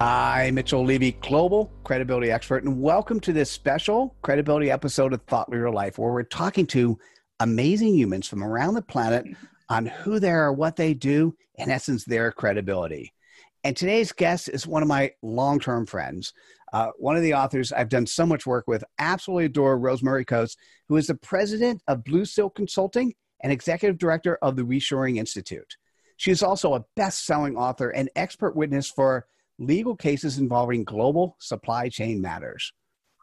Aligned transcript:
Hi, 0.00 0.50
Mitchell 0.50 0.84
Levy, 0.84 1.12
global 1.12 1.70
credibility 1.84 2.32
expert, 2.32 2.64
and 2.64 2.82
welcome 2.82 3.20
to 3.20 3.32
this 3.32 3.48
special 3.48 4.16
credibility 4.22 4.68
episode 4.68 5.12
of 5.12 5.22
Thought 5.22 5.48
Leader 5.48 5.70
Life, 5.70 5.98
where 5.98 6.12
we're 6.12 6.24
talking 6.24 6.66
to 6.66 6.98
amazing 7.38 7.94
humans 7.94 8.26
from 8.26 8.42
around 8.42 8.74
the 8.74 8.82
planet 8.82 9.24
on 9.68 9.86
who 9.86 10.18
they 10.18 10.30
are, 10.30 10.52
what 10.52 10.74
they 10.74 10.94
do, 10.94 11.36
in 11.54 11.70
essence, 11.70 12.04
their 12.04 12.32
credibility. 12.32 13.14
And 13.62 13.76
today's 13.76 14.10
guest 14.10 14.48
is 14.48 14.66
one 14.66 14.82
of 14.82 14.88
my 14.88 15.12
long 15.22 15.60
term 15.60 15.86
friends, 15.86 16.34
uh, 16.72 16.88
one 16.98 17.16
of 17.16 17.22
the 17.22 17.34
authors 17.34 17.72
I've 17.72 17.88
done 17.88 18.06
so 18.06 18.26
much 18.26 18.46
work 18.46 18.64
with. 18.66 18.82
Absolutely 18.98 19.44
adore 19.44 19.78
Rosemary 19.78 20.24
Coates, 20.24 20.56
who 20.88 20.96
is 20.96 21.06
the 21.06 21.14
president 21.14 21.82
of 21.86 22.04
Blue 22.04 22.24
Silk 22.24 22.56
Consulting 22.56 23.14
and 23.44 23.52
executive 23.52 23.96
director 23.98 24.38
of 24.42 24.56
the 24.56 24.62
Reshoring 24.64 25.18
Institute. 25.18 25.76
She 26.16 26.32
is 26.32 26.42
also 26.42 26.74
a 26.74 26.84
best 26.96 27.24
selling 27.24 27.56
author 27.56 27.90
and 27.90 28.10
expert 28.16 28.56
witness 28.56 28.90
for 28.90 29.26
legal 29.58 29.96
cases 29.96 30.38
involving 30.38 30.84
global 30.84 31.36
supply 31.40 31.88
chain 31.88 32.20
matters. 32.20 32.72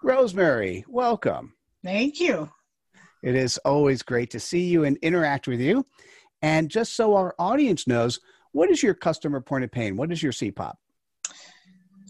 Rosemary, 0.03 0.85
welcome. 0.87 1.53
Thank 1.83 2.19
you. 2.19 2.49
It 3.23 3.35
is 3.35 3.57
always 3.59 4.01
great 4.01 4.31
to 4.31 4.39
see 4.39 4.65
you 4.65 4.83
and 4.83 4.97
interact 4.97 5.47
with 5.47 5.59
you. 5.59 5.85
And 6.41 6.69
just 6.69 6.95
so 6.95 7.15
our 7.15 7.35
audience 7.37 7.87
knows, 7.87 8.19
what 8.51 8.69
is 8.69 8.81
your 8.81 8.93
customer 8.93 9.41
point 9.41 9.63
of 9.63 9.71
pain? 9.71 9.95
What 9.95 10.11
is 10.11 10.23
your 10.23 10.31
CPOP? 10.31 10.73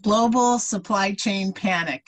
Global 0.03 0.57
supply 0.57 1.13
chain 1.13 1.53
panic. 1.53 2.07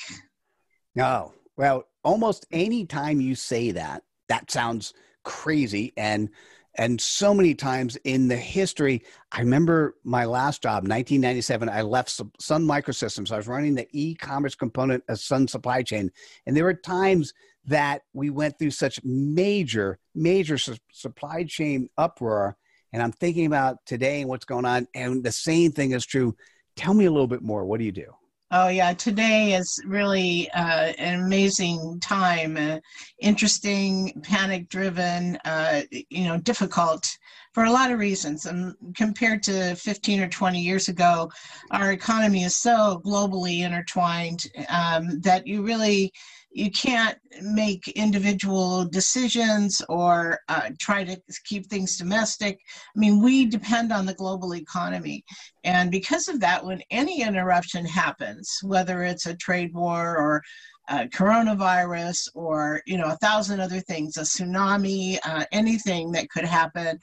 Oh, 0.98 1.34
well, 1.58 1.84
almost 2.04 2.46
any 2.52 2.86
time 2.86 3.20
you 3.20 3.36
say 3.36 3.72
that, 3.72 4.04
that 4.30 4.50
sounds 4.50 4.94
crazy. 5.24 5.94
And 5.98 6.30
and 6.76 7.00
so 7.00 7.34
many 7.34 7.54
times 7.54 7.98
in 8.04 8.28
the 8.28 8.38
history, 8.38 9.04
I 9.32 9.42
remember 9.42 9.96
my 10.04 10.26
last 10.26 10.64
job, 10.64 10.84
1997, 10.84 11.70
I 11.70 11.82
left 11.84 12.10
Sun 12.10 12.66
Microsystems. 12.66 13.32
I 13.32 13.38
was 13.38 13.48
running 13.48 13.76
the 13.76 13.88
e 13.92 14.16
commerce 14.16 14.56
component 14.56 15.04
of 15.08 15.20
Sun 15.20 15.48
Supply 15.50 15.84
Chain. 15.84 16.12
And 16.46 16.58
there 16.58 16.64
were 16.64 16.74
times 16.74 17.34
that 17.66 18.02
we 18.14 18.30
went 18.30 18.58
through 18.58 18.72
such 18.72 19.00
major, 19.04 20.00
major 20.16 20.58
su- 20.58 20.76
supply 20.92 21.44
chain 21.44 21.90
uproar. 21.98 22.58
And 22.92 23.02
I'm 23.02 23.12
thinking 23.12 23.46
about 23.46 23.86
today 23.86 24.22
and 24.22 24.30
what's 24.30 24.46
going 24.46 24.66
on. 24.66 24.88
And 24.96 25.24
the 25.24 25.32
same 25.32 25.72
thing 25.72 25.92
is 25.92 26.06
true. 26.06 26.36
Tell 26.76 26.94
me 26.94 27.06
a 27.06 27.12
little 27.12 27.28
bit 27.28 27.42
more. 27.42 27.66
What 27.66 27.80
do 27.80 27.86
you 27.86 27.92
do? 27.92 28.14
Oh 28.56 28.68
yeah, 28.68 28.94
today 28.94 29.56
is 29.56 29.82
really 29.84 30.48
uh, 30.52 30.94
an 31.00 31.24
amazing 31.26 32.00
time. 32.02 32.56
Uh, 32.56 32.78
interesting, 33.20 34.14
panic-driven, 34.22 35.40
uh, 35.44 35.82
you 35.90 36.26
know, 36.26 36.38
difficult 36.38 37.18
for 37.56 37.64
a 37.64 37.72
lot 37.72 37.90
of 37.90 37.98
reasons. 37.98 38.46
And 38.46 38.76
compared 38.96 39.42
to 39.44 39.74
15 39.74 40.20
or 40.20 40.28
20 40.28 40.62
years 40.62 40.88
ago, 40.88 41.32
our 41.72 41.94
economy 41.94 42.44
is 42.44 42.56
so 42.56 43.02
globally 43.04 43.62
intertwined 43.62 44.46
um, 44.70 45.20
that 45.22 45.48
you 45.48 45.64
really 45.64 46.14
you 46.54 46.70
can't 46.72 47.18
make 47.42 47.88
individual 47.90 48.86
decisions 48.86 49.82
or 49.90 50.40
uh, 50.50 50.70
try 50.80 51.04
to 51.04 51.20
keep 51.46 51.66
things 51.66 51.98
domestic. 51.98 52.60
I 52.96 53.00
mean, 53.00 53.22
we 53.22 53.46
depend 53.46 53.92
on 53.92 54.06
the 54.06 54.14
global 54.14 54.56
economy. 54.56 55.26
And 55.64 55.90
because 55.90 56.28
of 56.28 56.40
that, 56.42 56.64
when 56.64 56.82
any 56.92 57.24
interruption 57.24 57.86
happens, 57.86 58.60
whether 58.62 59.04
it's 59.04 59.26
a 59.26 59.36
trade 59.36 59.74
war 59.74 60.16
or 60.16 60.44
uh, 60.90 61.06
coronavirus 61.16 62.28
or 62.36 62.82
you 62.86 62.98
know 62.98 63.08
a 63.08 63.18
thousand 63.18 63.62
other 63.62 63.80
things 63.80 64.18
a 64.18 64.22
tsunami 64.22 65.18
uh, 65.24 65.46
anything 65.54 66.12
that 66.12 66.30
could 66.30 66.44
happen 66.44 67.00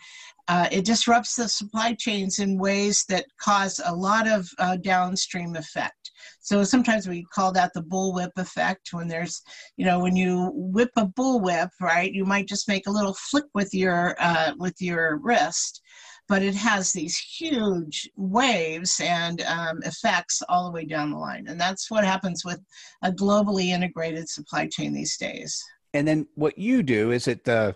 uh, 0.49 0.69
it 0.71 0.85
disrupts 0.85 1.35
the 1.35 1.49
supply 1.49 1.95
chains 1.95 2.41
in 2.41 2.59
ways 2.59 3.07
that 3.09 3.25
cause 3.41 3.81
a 3.87 3.95
lot 3.95 4.29
of 4.29 4.47
uh, 4.59 4.77
downstream 4.77 5.57
effect 5.57 6.00
so 6.41 6.65
sometimes 6.65 7.09
we 7.09 7.25
call 7.33 7.53
that 7.53 7.73
the 7.75 7.83
bullwhip 7.83 8.31
effect 8.37 8.89
when 8.93 9.09
there's 9.09 9.43
you 9.77 9.85
know 9.85 10.01
when 10.01 10.17
you 10.17 10.51
whip 10.55 10.91
a 10.97 11.07
bullwhip 11.07 11.71
right 11.81 12.13
you 12.13 12.25
might 12.25 12.49
just 12.49 12.69
make 12.69 12.87
a 12.87 12.91
little 12.91 13.15
flick 13.15 13.45
with 13.55 13.73
your 13.73 14.15
uh, 14.19 14.53
with 14.59 14.75
your 14.81 15.19
wrist 15.19 15.83
but 16.31 16.45
it 16.45 16.55
has 16.55 16.93
these 16.93 17.19
huge 17.19 18.09
waves 18.15 19.01
and 19.03 19.43
um, 19.43 19.81
effects 19.83 20.41
all 20.49 20.65
the 20.65 20.71
way 20.71 20.85
down 20.85 21.11
the 21.11 21.17
line. 21.17 21.47
And 21.49 21.61
that's 21.61 21.91
what 21.91 22.05
happens 22.05 22.45
with 22.45 22.61
a 23.03 23.11
globally 23.11 23.71
integrated 23.71 24.29
supply 24.29 24.69
chain 24.69 24.93
these 24.93 25.17
days. 25.17 25.61
And 25.93 26.07
then 26.07 26.29
what 26.37 26.57
you 26.57 26.85
do 26.85 27.11
is 27.11 27.27
it 27.27 27.43
the 27.43 27.75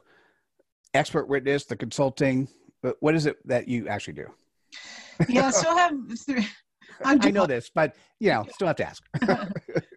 expert 0.95 1.27
witness, 1.29 1.65
the 1.65 1.75
consulting, 1.75 2.47
but 2.81 2.95
what 3.01 3.17
is 3.17 3.27
it 3.27 3.39
that 3.45 3.67
you 3.67 3.89
actually 3.89 4.15
do? 4.15 4.27
yeah, 5.29 5.51
so 5.51 5.71
I 5.71 5.81
have 5.81 6.19
three, 6.25 6.47
I 7.05 7.31
know 7.31 7.47
this, 7.47 7.71
but 7.75 7.95
you 8.21 8.31
know, 8.31 8.47
still 8.53 8.67
have 8.69 8.77
to 8.77 8.87
ask. 8.87 9.03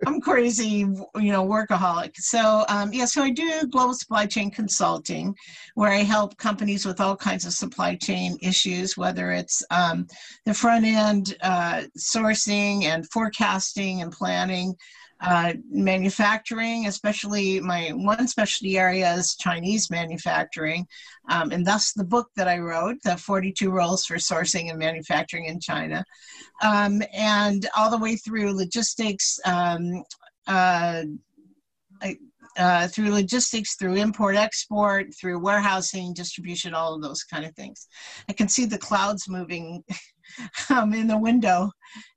I'm 0.06 0.22
crazy, 0.22 0.86
you 1.16 1.32
know, 1.32 1.46
workaholic. 1.46 2.16
So 2.16 2.66
um, 2.70 2.92
yeah, 2.92 3.06
so 3.06 3.24
I 3.24 3.30
do 3.30 3.64
global 3.70 3.94
supply 3.94 4.26
chain 4.26 4.52
consulting, 4.52 5.36
where 5.76 5.92
I 5.92 5.98
help 5.98 6.38
companies 6.38 6.86
with 6.86 7.00
all 7.00 7.16
kinds 7.16 7.46
of 7.46 7.54
supply 7.54 7.96
chain 7.96 8.38
issues, 8.42 8.98
whether 8.98 9.32
it's 9.32 9.64
um, 9.72 10.08
the 10.46 10.54
front 10.54 10.86
end 10.86 11.38
uh, 11.42 11.84
sourcing 11.98 12.84
and 12.84 13.10
forecasting 13.12 14.02
and 14.02 14.12
planning, 14.12 14.76
uh, 15.22 15.54
manufacturing, 15.72 16.88
especially 16.88 17.60
my 17.60 17.90
one 17.90 18.28
specialty 18.28 18.78
area 18.78 19.14
is 19.14 19.36
Chinese 19.36 19.90
manufacturing. 19.90 20.86
Um, 21.30 21.52
and 21.52 21.66
thus 21.66 21.94
the 21.94 22.04
book 22.04 22.30
that 22.36 22.48
I 22.48 22.60
wrote, 22.60 22.98
The 23.04 23.18
42 23.18 23.72
Rules 23.72 24.06
for 24.06 24.18
Sourcing 24.18 24.70
and 24.70 24.78
Manufacturing 24.78 25.46
in 25.46 25.60
China. 25.60 26.04
Um, 26.62 27.02
and 27.14 27.68
all 27.76 27.90
the 27.90 27.98
way 27.98 28.16
through 28.16 28.54
logistics, 28.54 29.40
um, 29.46 30.04
uh, 30.46 31.04
uh, 32.58 32.88
through 32.88 33.12
logistics, 33.12 33.76
through 33.76 33.96
import 33.96 34.36
export, 34.36 35.08
through 35.20 35.40
warehousing, 35.40 36.14
distribution, 36.14 36.74
all 36.74 36.94
of 36.94 37.02
those 37.02 37.24
kind 37.24 37.46
of 37.46 37.56
things. 37.56 37.88
I 38.30 38.34
can 38.34 38.48
see 38.48 38.66
the 38.66 38.78
clouds 38.78 39.30
moving 39.30 39.84
um, 40.70 40.94
in 40.94 41.08
the 41.08 41.18
window 41.18 41.72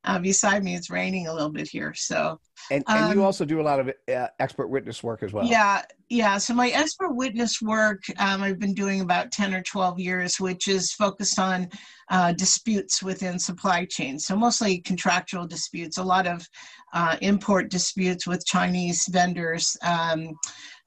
uh, 0.05 0.19
beside 0.19 0.65
me. 0.65 0.75
It's 0.75 0.91
raining 0.91 1.27
a 1.27 1.33
little 1.33 1.51
bit 1.51 1.69
here, 1.69 1.95
so. 1.95 2.39
And, 2.71 2.85
and 2.89 3.05
um, 3.07 3.13
you 3.13 3.25
also 3.25 3.45
do 3.45 3.61
a 3.61 3.63
lot 3.63 3.81
of 3.81 3.89
uh, 3.89 4.29
expert 4.39 4.69
witness 4.69 5.03
work 5.03 5.23
as 5.23 5.33
well. 5.33 5.47
Yeah, 5.47 5.83
yeah. 6.09 6.39
So 6.39 6.55
my 6.55 6.69
expert 6.69 7.15
witness 7.15 7.61
work 7.61 8.03
um, 8.19 8.43
I've 8.43 8.59
been 8.59 8.75
doing 8.75 9.01
about 9.01 9.33
ten 9.33 9.55
or 9.55 9.63
twelve 9.63 9.99
years, 9.99 10.39
which 10.41 10.69
is 10.69 10.93
focused 10.93 11.39
on 11.39 11.69
uh, 12.11 12.33
disputes 12.33 13.03
within 13.03 13.39
supply 13.39 13.85
chains. 13.85 14.27
So 14.27 14.37
mostly 14.37 14.79
contractual 14.79 15.47
disputes. 15.47 15.99
A 15.99 16.03
lot 16.03 16.27
of 16.27 16.47
uh, 16.93 17.17
import 17.21 17.71
disputes 17.71 18.27
with 18.27 18.45
Chinese 18.47 19.07
vendors. 19.11 19.77
Um, 19.83 20.35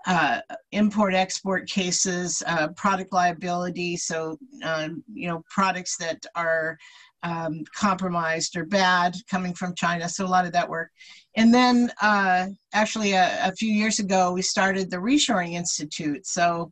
uh, 0.06 0.42
import 0.72 1.14
export 1.14 1.68
cases, 1.70 2.44
uh, 2.46 2.68
product 2.76 3.14
liability. 3.14 3.96
So, 3.96 4.38
uh, 4.64 4.90
you 5.14 5.30
know, 5.30 5.44
products 5.50 5.96
that 5.98 6.26
are 6.36 6.78
um, 7.24 7.64
compromised 7.74 8.56
or 8.58 8.66
bad 8.66 9.16
coming 9.30 9.54
from 9.54 9.74
China. 9.76 10.08
So 10.10 10.26
a 10.26 10.28
lot 10.28 10.46
of 10.46 10.52
that 10.52 10.70
work. 10.70 10.92
And 11.36 11.54
then 11.54 11.92
uh, 12.02 12.48
actually 12.74 13.14
a, 13.14 13.40
a, 13.48 13.52
few 13.54 13.72
years 13.72 14.00
ago, 14.00 14.34
we 14.34 14.42
started 14.42 14.92
the 14.92 14.98
Reshoring 14.98 15.54
Institute. 15.54 16.28
So 16.28 16.72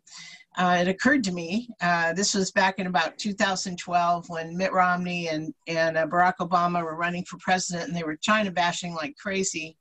uh, 0.58 0.80
it 0.82 0.90
occurred 0.90 1.24
to 1.24 1.32
me, 1.32 1.70
uh, 1.82 2.14
this 2.14 2.36
was 2.36 2.52
back 2.52 2.78
in 2.78 2.88
about 2.88 3.18
2012 3.18 4.26
when 4.28 4.58
Mitt 4.58 4.74
Romney 4.74 5.30
and, 5.30 5.54
and 5.68 5.98
uh, 5.98 6.06
Barack 6.06 6.36
Obama 6.42 6.84
were 6.84 6.98
running 6.98 7.24
for 7.24 7.38
president 7.38 7.88
and 7.88 7.96
they 7.96 8.04
were 8.04 8.18
China 8.18 8.52
bashing 8.52 8.94
like 8.94 9.16
crazy. 9.16 9.78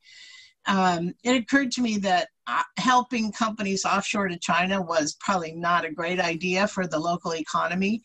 Um, 0.66 1.14
it 1.24 1.34
occurred 1.34 1.72
to 1.72 1.82
me 1.82 1.98
that 1.98 2.28
uh, 2.46 2.62
helping 2.76 3.32
companies 3.32 3.84
offshore 3.84 4.28
to 4.28 4.38
China 4.38 4.80
was 4.80 5.16
probably 5.18 5.52
not 5.52 5.84
a 5.84 5.92
great 5.92 6.20
idea 6.20 6.68
for 6.68 6.86
the 6.86 6.98
local 6.98 7.34
economy. 7.34 8.02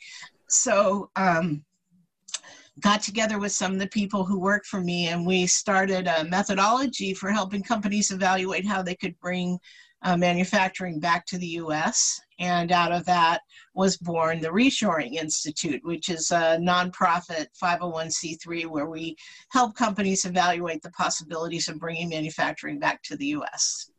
So 0.49 1.11
um, 1.15 1.63
got 2.81 3.01
together 3.01 3.39
with 3.39 3.51
some 3.51 3.73
of 3.73 3.79
the 3.79 3.87
people 3.87 4.25
who 4.25 4.39
work 4.39 4.65
for 4.65 4.81
me 4.81 5.07
and 5.07 5.25
we 5.25 5.47
started 5.47 6.07
a 6.07 6.25
methodology 6.25 7.13
for 7.13 7.31
helping 7.31 7.63
companies 7.63 8.11
evaluate 8.11 8.65
how 8.65 8.81
they 8.81 8.95
could 8.95 9.17
bring 9.19 9.57
uh, 10.03 10.15
manufacturing 10.15 10.99
back 10.99 11.25
to 11.25 11.37
the 11.37 11.47
US. 11.47 12.19
And 12.37 12.71
out 12.71 12.91
of 12.91 13.05
that 13.05 13.41
was 13.73 13.97
born 13.97 14.39
the 14.39 14.49
Reshoring 14.49 15.13
Institute, 15.13 15.81
which 15.83 16.09
is 16.09 16.31
a 16.31 16.59
nonprofit 16.61 17.47
501c3 17.61 18.67
where 18.67 18.87
we 18.87 19.15
help 19.51 19.75
companies 19.75 20.25
evaluate 20.25 20.81
the 20.81 20.91
possibilities 20.91 21.69
of 21.69 21.79
bringing 21.79 22.09
manufacturing 22.09 22.77
back 22.77 23.01
to 23.03 23.15
the 23.15 23.27
US. 23.27 23.89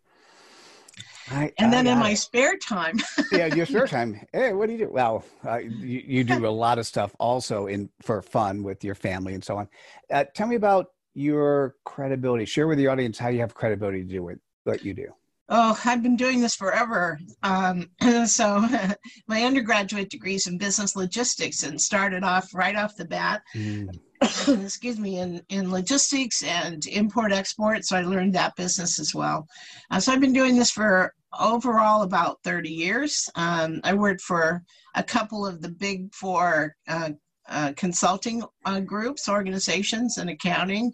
I, 1.30 1.52
and 1.58 1.72
then 1.72 1.86
in 1.86 1.98
my 1.98 2.14
spare 2.14 2.56
time. 2.56 3.00
yeah, 3.32 3.46
your 3.46 3.66
spare 3.66 3.86
time. 3.86 4.20
Hey, 4.32 4.52
what 4.52 4.66
do 4.66 4.72
you 4.72 4.78
do? 4.78 4.90
Well, 4.90 5.24
uh, 5.44 5.58
you, 5.58 6.02
you, 6.06 6.24
do 6.24 6.46
a 6.46 6.48
lot 6.48 6.78
of 6.78 6.86
stuff 6.86 7.14
also 7.18 7.66
in 7.66 7.88
for 8.00 8.22
fun 8.22 8.62
with 8.62 8.84
your 8.84 8.94
family 8.94 9.34
and 9.34 9.42
so 9.42 9.56
on. 9.56 9.68
Uh, 10.10 10.24
tell 10.34 10.46
me 10.46 10.56
about 10.56 10.86
your 11.14 11.74
credibility. 11.84 12.44
Share 12.44 12.68
with 12.68 12.78
the 12.78 12.86
audience 12.86 13.18
how 13.18 13.28
you 13.28 13.40
have 13.40 13.54
credibility 13.54 14.02
to 14.02 14.08
do 14.08 14.22
what, 14.22 14.36
what 14.64 14.84
you 14.84 14.94
do. 14.94 15.12
Oh, 15.48 15.80
I've 15.84 16.02
been 16.02 16.16
doing 16.16 16.40
this 16.40 16.56
forever. 16.56 17.20
Um, 17.42 17.88
so, 18.26 18.66
my 19.28 19.42
undergraduate 19.42 20.10
degree 20.10 20.34
is 20.34 20.46
in 20.46 20.58
business 20.58 20.96
logistics 20.96 21.62
and 21.62 21.80
started 21.80 22.24
off 22.24 22.54
right 22.54 22.76
off 22.76 22.96
the 22.96 23.04
bat. 23.04 23.42
Mm. 23.54 23.96
excuse 24.64 24.98
me, 24.98 25.18
in, 25.18 25.42
in 25.50 25.70
logistics 25.70 26.42
and 26.42 26.86
import 26.86 27.32
export. 27.32 27.84
So 27.84 27.96
I 27.96 28.02
learned 28.02 28.34
that 28.34 28.56
business 28.56 28.98
as 28.98 29.14
well. 29.14 29.46
Uh, 29.90 30.00
so 30.00 30.12
I've 30.12 30.20
been 30.20 30.32
doing 30.32 30.56
this 30.56 30.70
for 30.70 31.12
overall 31.38 32.02
about 32.02 32.38
30 32.42 32.70
years. 32.70 33.28
Um, 33.34 33.80
I 33.84 33.94
worked 33.94 34.22
for 34.22 34.62
a 34.94 35.02
couple 35.02 35.46
of 35.46 35.60
the 35.60 35.68
big 35.68 36.14
four 36.14 36.74
uh, 36.88 37.10
uh, 37.48 37.72
consulting 37.76 38.42
uh, 38.64 38.80
groups, 38.80 39.28
organizations, 39.28 40.18
and 40.18 40.30
accounting, 40.30 40.92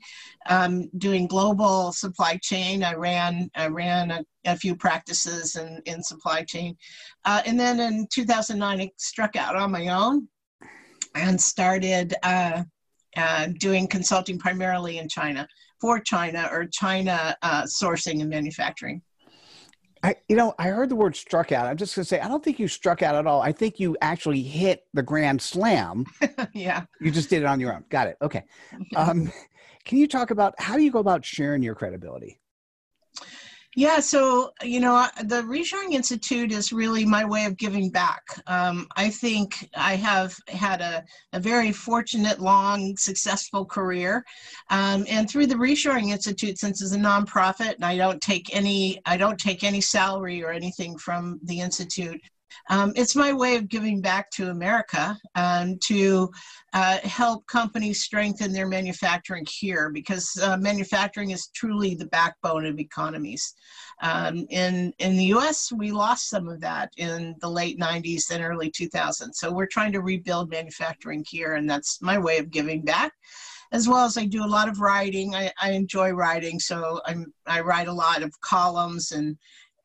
um, 0.48 0.88
doing 0.98 1.26
global 1.26 1.92
supply 1.92 2.38
chain. 2.42 2.84
I 2.84 2.94
ran 2.94 3.50
I 3.54 3.68
ran 3.68 4.10
a, 4.10 4.24
a 4.44 4.56
few 4.56 4.74
practices 4.76 5.56
in, 5.56 5.80
in 5.86 6.02
supply 6.02 6.42
chain, 6.42 6.76
uh, 7.24 7.42
and 7.46 7.58
then 7.58 7.80
in 7.80 8.06
2009 8.12 8.80
I 8.80 8.90
struck 8.96 9.36
out 9.36 9.56
on 9.56 9.70
my 9.70 9.88
own 9.88 10.28
and 11.14 11.40
started 11.40 12.14
uh, 12.22 12.62
uh, 13.16 13.48
doing 13.58 13.86
consulting 13.86 14.38
primarily 14.38 14.98
in 14.98 15.08
China 15.08 15.46
for 15.80 15.98
China 16.00 16.48
or 16.52 16.66
China 16.66 17.36
sourcing 17.42 18.20
and 18.20 18.30
manufacturing. 18.30 19.02
I, 20.02 20.16
you 20.28 20.36
know, 20.36 20.54
I 20.58 20.68
heard 20.68 20.88
the 20.88 20.96
word 20.96 21.14
struck 21.14 21.52
out. 21.52 21.66
I'm 21.66 21.76
just 21.76 21.94
going 21.94 22.02
to 22.02 22.08
say, 22.08 22.20
I 22.20 22.28
don't 22.28 22.42
think 22.42 22.58
you 22.58 22.66
struck 22.66 23.02
out 23.02 23.14
at 23.14 23.26
all. 23.26 23.40
I 23.40 23.52
think 23.52 23.78
you 23.78 23.96
actually 24.00 24.42
hit 24.42 24.84
the 24.92 25.02
grand 25.02 25.40
slam. 25.40 26.06
yeah. 26.52 26.84
You 27.00 27.12
just 27.12 27.30
did 27.30 27.42
it 27.42 27.46
on 27.46 27.60
your 27.60 27.72
own. 27.72 27.84
Got 27.88 28.08
it. 28.08 28.16
Okay. 28.20 28.44
Um, 28.96 29.32
can 29.84 29.98
you 29.98 30.06
talk 30.06 30.30
about 30.30 30.54
how 30.58 30.76
do 30.76 30.82
you 30.82 30.90
go 30.90 30.98
about 30.98 31.24
sharing 31.24 31.62
your 31.62 31.74
credibility? 31.74 32.41
Yeah, 33.74 34.00
so 34.00 34.52
you 34.62 34.80
know, 34.80 35.06
the 35.24 35.42
Reshoring 35.42 35.92
Institute 35.92 36.52
is 36.52 36.74
really 36.74 37.06
my 37.06 37.24
way 37.24 37.46
of 37.46 37.56
giving 37.56 37.88
back. 37.88 38.22
Um, 38.46 38.86
I 38.96 39.08
think 39.08 39.66
I 39.74 39.96
have 39.96 40.36
had 40.48 40.82
a, 40.82 41.02
a 41.32 41.40
very 41.40 41.72
fortunate, 41.72 42.38
long, 42.38 42.94
successful 42.98 43.64
career, 43.64 44.26
um, 44.68 45.06
and 45.08 45.28
through 45.28 45.46
the 45.46 45.54
Reshoring 45.54 46.10
Institute, 46.10 46.58
since 46.58 46.82
it's 46.82 46.92
a 46.92 46.98
nonprofit 46.98 47.76
and 47.76 47.84
I 47.84 47.96
don't 47.96 48.20
take 48.20 48.54
any, 48.54 49.00
I 49.06 49.16
don't 49.16 49.40
take 49.40 49.64
any 49.64 49.80
salary 49.80 50.44
or 50.44 50.50
anything 50.50 50.98
from 50.98 51.40
the 51.42 51.60
institute. 51.60 52.20
Um, 52.70 52.92
it's 52.96 53.16
my 53.16 53.32
way 53.32 53.56
of 53.56 53.68
giving 53.68 54.00
back 54.00 54.30
to 54.32 54.50
America 54.50 55.18
um, 55.34 55.78
to 55.84 56.30
uh, 56.72 56.98
help 56.98 57.46
companies 57.46 58.02
strengthen 58.02 58.52
their 58.52 58.66
manufacturing 58.66 59.46
here 59.48 59.90
because 59.90 60.38
uh, 60.42 60.56
manufacturing 60.56 61.30
is 61.30 61.48
truly 61.54 61.94
the 61.94 62.06
backbone 62.06 62.66
of 62.66 62.78
economies. 62.78 63.54
Um, 64.02 64.46
in, 64.50 64.92
in 64.98 65.16
the 65.16 65.26
US, 65.36 65.70
we 65.72 65.92
lost 65.92 66.28
some 66.28 66.48
of 66.48 66.60
that 66.60 66.92
in 66.96 67.34
the 67.40 67.50
late 67.50 67.78
90s 67.78 68.30
and 68.30 68.42
early 68.42 68.70
2000s. 68.70 69.34
So 69.34 69.52
we're 69.52 69.66
trying 69.66 69.92
to 69.92 70.00
rebuild 70.00 70.50
manufacturing 70.50 71.24
here, 71.28 71.54
and 71.54 71.68
that's 71.68 72.00
my 72.00 72.18
way 72.18 72.38
of 72.38 72.50
giving 72.50 72.82
back 72.82 73.12
as 73.72 73.88
well 73.88 74.04
as 74.04 74.18
I 74.18 74.26
do 74.26 74.44
a 74.44 74.46
lot 74.46 74.68
of 74.68 74.80
writing. 74.80 75.34
I, 75.34 75.50
I 75.60 75.72
enjoy 75.72 76.10
writing, 76.10 76.60
so 76.60 77.00
I'm, 77.06 77.32
I 77.46 77.62
write 77.62 77.88
a 77.88 77.92
lot 77.92 78.22
of 78.22 78.38
columns 78.42 79.12
and 79.12 79.36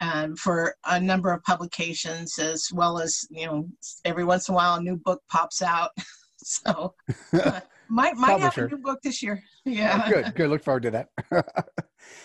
um, 0.01 0.35
for 0.35 0.75
a 0.85 0.99
number 0.99 1.31
of 1.31 1.43
publications, 1.43 2.37
as 2.39 2.67
well 2.73 2.99
as 2.99 3.25
you 3.29 3.45
know, 3.45 3.67
every 4.05 4.23
once 4.23 4.47
in 4.47 4.53
a 4.53 4.55
while 4.55 4.75
a 4.75 4.81
new 4.81 4.97
book 4.97 5.21
pops 5.29 5.61
out. 5.61 5.91
so 6.37 6.93
uh, 7.33 7.59
might 7.89 8.15
might 8.15 8.39
have 8.39 8.57
a 8.57 8.67
new 8.67 8.77
book 8.77 8.99
this 9.03 9.21
year. 9.21 9.41
Yeah, 9.65 10.01
oh, 10.05 10.09
good, 10.09 10.33
good. 10.33 10.49
Look 10.49 10.63
forward 10.63 10.83
to 10.83 10.91
that. 10.91 11.09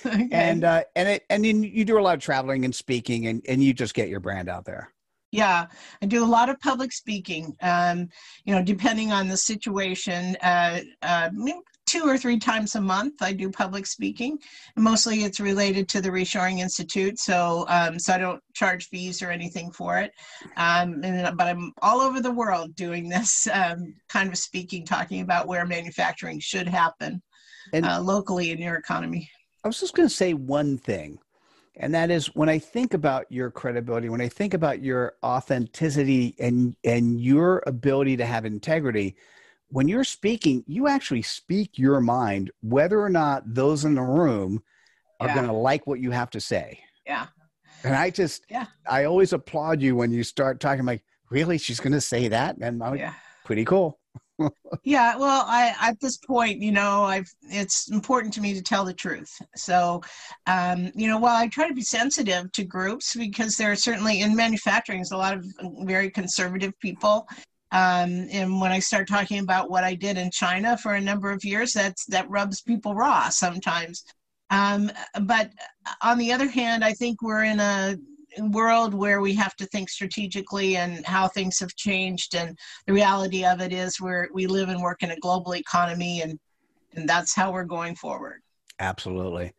okay. 0.07 0.29
And 0.31 0.63
uh, 0.63 0.85
and 0.95 1.09
it 1.09 1.25
and 1.29 1.45
then 1.45 1.65
you 1.65 1.85
do 1.85 1.99
a 1.99 2.01
lot 2.01 2.15
of 2.15 2.21
traveling 2.21 2.65
and 2.65 2.73
speaking, 2.73 3.27
and 3.27 3.45
and 3.49 3.65
you 3.65 3.75
just 3.75 3.95
get 3.95 4.09
your 4.09 4.21
brand 4.21 4.49
out 4.49 4.65
there. 4.65 4.93
Yeah, 5.33 5.67
I 6.03 6.07
do 6.07 6.23
a 6.23 6.27
lot 6.27 6.51
of 6.51 6.61
public 6.61 6.93
speaking. 6.93 7.57
Um, 7.63 8.11
you 8.45 8.55
know, 8.55 8.63
depending 8.63 9.11
on 9.11 9.27
the 9.27 9.37
situation, 9.37 10.37
uh, 10.43 10.83
uh, 11.03 11.31
two 11.87 12.05
or 12.05 12.17
three 12.17 12.39
times 12.39 12.75
a 12.75 12.81
month 12.81 13.21
I 13.21 13.33
do 13.33 13.51
public 13.51 13.87
speaking. 13.87 14.39
Mostly 14.77 15.25
it's 15.25 15.41
related 15.41 15.89
to 15.91 16.01
the 16.01 16.09
Reshoring 16.09 16.59
Institute, 16.59 17.19
so 17.19 17.67
um, 17.69 17.99
so 17.99 18.15
I 18.15 18.19
don't 18.19 18.43
charge 18.55 18.87
fees 18.89 19.23
or 19.23 19.31
anything 19.31 19.71
for 19.73 19.99
it. 19.99 20.13
Um, 20.57 21.03
and, 21.05 21.37
but 21.37 21.49
I'm 21.49 21.73
all 21.83 22.01
over 22.01 22.21
the 22.21 22.31
world 22.31 22.75
doing 22.77 23.09
this 23.09 23.47
um, 23.53 23.95
kind 24.09 24.29
of 24.31 24.39
speaking, 24.39 24.85
talking 24.85 25.21
about 25.21 25.47
where 25.47 25.67
manufacturing 25.67 26.41
should 26.41 26.69
happen 26.69 27.23
and 27.73 27.85
uh, 27.85 28.01
locally 28.01 28.51
in 28.51 28.59
your 28.59 28.77
economy. 28.77 29.29
I 29.65 29.69
was 29.69 29.79
just 29.79 29.95
going 29.95 30.09
to 30.09 30.15
say 30.15 30.35
one 30.35 30.79
thing. 30.79 31.19
And 31.77 31.95
that 31.95 32.11
is 32.11 32.27
when 32.35 32.49
I 32.49 32.59
think 32.59 32.93
about 32.93 33.25
your 33.31 33.51
credibility, 33.51 34.11
when 34.11 34.21
I 34.21 34.29
think 34.29 34.53
about 34.53 34.83
your 34.83 35.15
authenticity 35.25 36.35
and 36.39 36.77
and 36.85 37.19
your 37.19 37.63
ability 37.67 38.19
to 38.19 38.27
have 38.27 38.45
integrity, 38.45 39.17
when 39.73 39.89
you're 39.89 40.05
speaking, 40.05 40.63
you 40.67 40.87
actually 40.87 41.23
speak 41.23 41.79
your 41.79 42.01
mind, 42.01 42.51
whether 42.61 43.01
or 43.01 43.09
not 43.09 43.43
those 43.55 43.87
in 43.87 43.95
the 43.95 44.03
room 44.03 44.63
are 45.19 45.29
yeah. 45.29 45.35
going 45.35 45.47
to 45.47 45.53
like 45.53 45.87
what 45.87 45.99
you 45.99 46.11
have 46.11 46.29
to 46.31 46.41
say. 46.41 46.79
Yeah. 47.07 47.27
And 47.83 47.95
I 47.95 48.11
just, 48.11 48.45
yeah, 48.51 48.67
I 48.89 49.05
always 49.05 49.33
applaud 49.33 49.81
you 49.81 49.97
when 49.97 50.13
you 50.13 50.25
start 50.25 50.61
talking 50.61 50.85
like, 50.85 51.03
really, 51.31 51.57
she's 51.57 51.81
going 51.81 51.95
to 51.95 52.03
say 52.03 52.29
that, 52.29 52.57
and 52.57 52.65
I'm 52.65 52.79
like, 52.79 53.01
yeah. 53.01 53.15
pretty 53.45 53.65
cool. 53.65 53.99
yeah, 54.85 55.17
well, 55.17 55.45
I 55.47 55.75
at 55.81 55.99
this 56.01 56.19
point, 56.19 56.61
you 56.61 56.73
know, 56.73 57.05
I've 57.05 57.29
it's 57.43 57.91
important 57.91 58.35
to 58.35 58.41
me 58.41 58.55
to 58.55 58.63
tell 58.63 58.85
the 58.85 58.93
truth. 58.93 59.31
So, 59.57 60.03
um, 60.47 60.91
you 60.95 61.09
know, 61.09 61.19
while 61.19 61.37
I 61.37 61.49
try 61.49 61.67
to 61.67 61.75
be 61.75 61.83
sensitive 61.83 62.51
to 62.53 62.65
groups 62.65 63.17
because 63.17 63.57
there 63.57 63.73
are 63.73 63.77
certainly 63.77 64.21
in 64.21 64.37
manufacturing, 64.37 64.99
there's 64.99 65.13
a 65.13 65.17
lot 65.17 65.35
of 65.35 65.45
very 65.85 66.11
conservative 66.11 66.79
people 66.81 67.27
um, 67.73 68.29
and 68.31 68.61
when 68.61 68.71
I 68.71 68.79
start 68.79 69.09
talking 69.09 69.39
about 69.39 69.71
what 69.71 69.83
I 69.83 69.95
did 69.95 70.19
in 70.19 70.31
China 70.31 70.77
for 70.77 70.95
a 70.95 71.01
number 71.01 71.31
of 71.31 71.43
years, 71.43 71.73
that's 71.73 72.05
that 72.07 72.29
rubs 72.29 72.61
people 72.61 72.95
raw 72.95 73.31
sometimes. 73.31 74.05
Um, 74.51 74.93
but 75.23 75.51
on 76.03 76.19
the 76.19 76.33
other 76.33 76.49
hand, 76.49 76.85
I 76.85 76.93
think 76.93 77.23
we're 77.23 77.45
in 77.45 77.61
a 77.61 77.97
world 78.51 78.93
where 78.93 79.23
we 79.23 79.35
have 79.35 79.57
to 79.57 79.67
think 79.67 79.89
strategically 79.89 80.77
and 80.77 81.05
how 81.07 81.29
things 81.29 81.59
have 81.61 81.75
changed. 81.75 82.35
And 82.35 82.59
the 82.87 82.93
reality 82.93 83.45
of 83.47 83.63
it 83.63 83.73
is 83.73 83.99
we're, 83.99 84.29
we 84.35 84.47
live 84.47 84.69
and 84.69 84.83
work 84.83 85.03
in 85.03 85.11
a 85.11 85.19
global 85.21 85.55
economy 85.55 86.21
and, 86.21 86.39
and 86.95 87.09
that's 87.09 87.35
how 87.35 87.53
we're 87.53 87.65
going 87.65 87.95
forward. 87.97 88.43
Absolutely. 88.79 89.55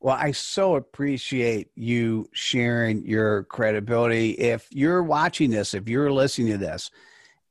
Well, 0.00 0.16
I 0.18 0.32
so 0.32 0.76
appreciate 0.76 1.68
you 1.74 2.28
sharing 2.34 3.06
your 3.06 3.44
credibility. 3.44 4.32
If 4.32 4.68
you're 4.70 5.02
watching 5.02 5.50
this, 5.50 5.72
if 5.72 5.88
you're 5.88 6.12
listening 6.12 6.52
to 6.52 6.58
this, 6.58 6.90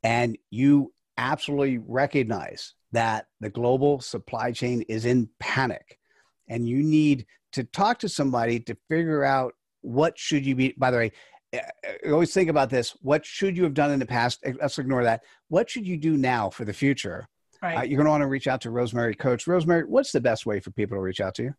and 0.03 0.38
you 0.50 0.93
absolutely 1.17 1.77
recognize 1.77 2.74
that 2.91 3.27
the 3.39 3.50
global 3.50 4.00
supply 4.00 4.51
chain 4.51 4.81
is 4.83 5.05
in 5.05 5.29
panic 5.39 6.00
and 6.48 6.67
you 6.67 6.83
need 6.83 7.25
to 7.51 7.63
talk 7.63 8.00
to 8.00 8.10
somebody 8.10 8.60
to 8.60 8.75
figure 8.89 9.24
out 9.24 9.53
what 9.81 10.17
should 10.17 10.45
you 10.45 10.55
be 10.55 10.74
by 10.77 10.91
the 10.91 10.98
way 10.98 11.12
I 11.53 11.62
eh, 11.83 12.12
always 12.12 12.33
think 12.33 12.50
about 12.50 12.69
this 12.69 12.95
what 13.01 13.25
should 13.25 13.55
you 13.55 13.63
have 13.63 13.74
done 13.74 13.91
in 13.91 14.00
the 14.00 14.05
past 14.05 14.39
eh, 14.43 14.53
let's 14.60 14.79
ignore 14.79 15.03
that 15.03 15.22
what 15.50 15.69
should 15.69 15.88
you 15.88 15.98
do 15.98 16.17
now 16.17 16.50
for 16.50 16.65
the 16.65 16.74
future 16.74 17.27
Right. 17.63 17.77
Uh, 17.77 17.81
you're 17.83 17.95
going 17.95 18.05
to 18.05 18.12
want 18.12 18.22
to 18.22 18.27
reach 18.27 18.48
out 18.48 18.60
to 18.62 18.72
Rosemary 18.72 19.15
Coates. 19.15 19.48
Rosemary, 19.48 19.86
what's 19.86 20.12
the 20.12 20.19
best 20.19 20.45
way 20.45 20.60
for 20.60 20.72
people 20.72 20.98
to 20.98 21.01
reach 21.01 21.22
out 21.22 21.33
to 21.36 21.43
you? 21.43 21.55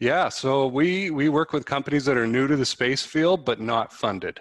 Yeah, 0.00 0.30
so 0.30 0.66
we 0.66 1.10
we 1.10 1.28
work 1.28 1.52
with 1.52 1.66
companies 1.66 2.06
that 2.06 2.16
are 2.16 2.26
new 2.26 2.48
to 2.48 2.56
the 2.56 2.64
space 2.64 3.04
field 3.04 3.44
but 3.44 3.60
not 3.60 3.92
funded. 3.92 4.40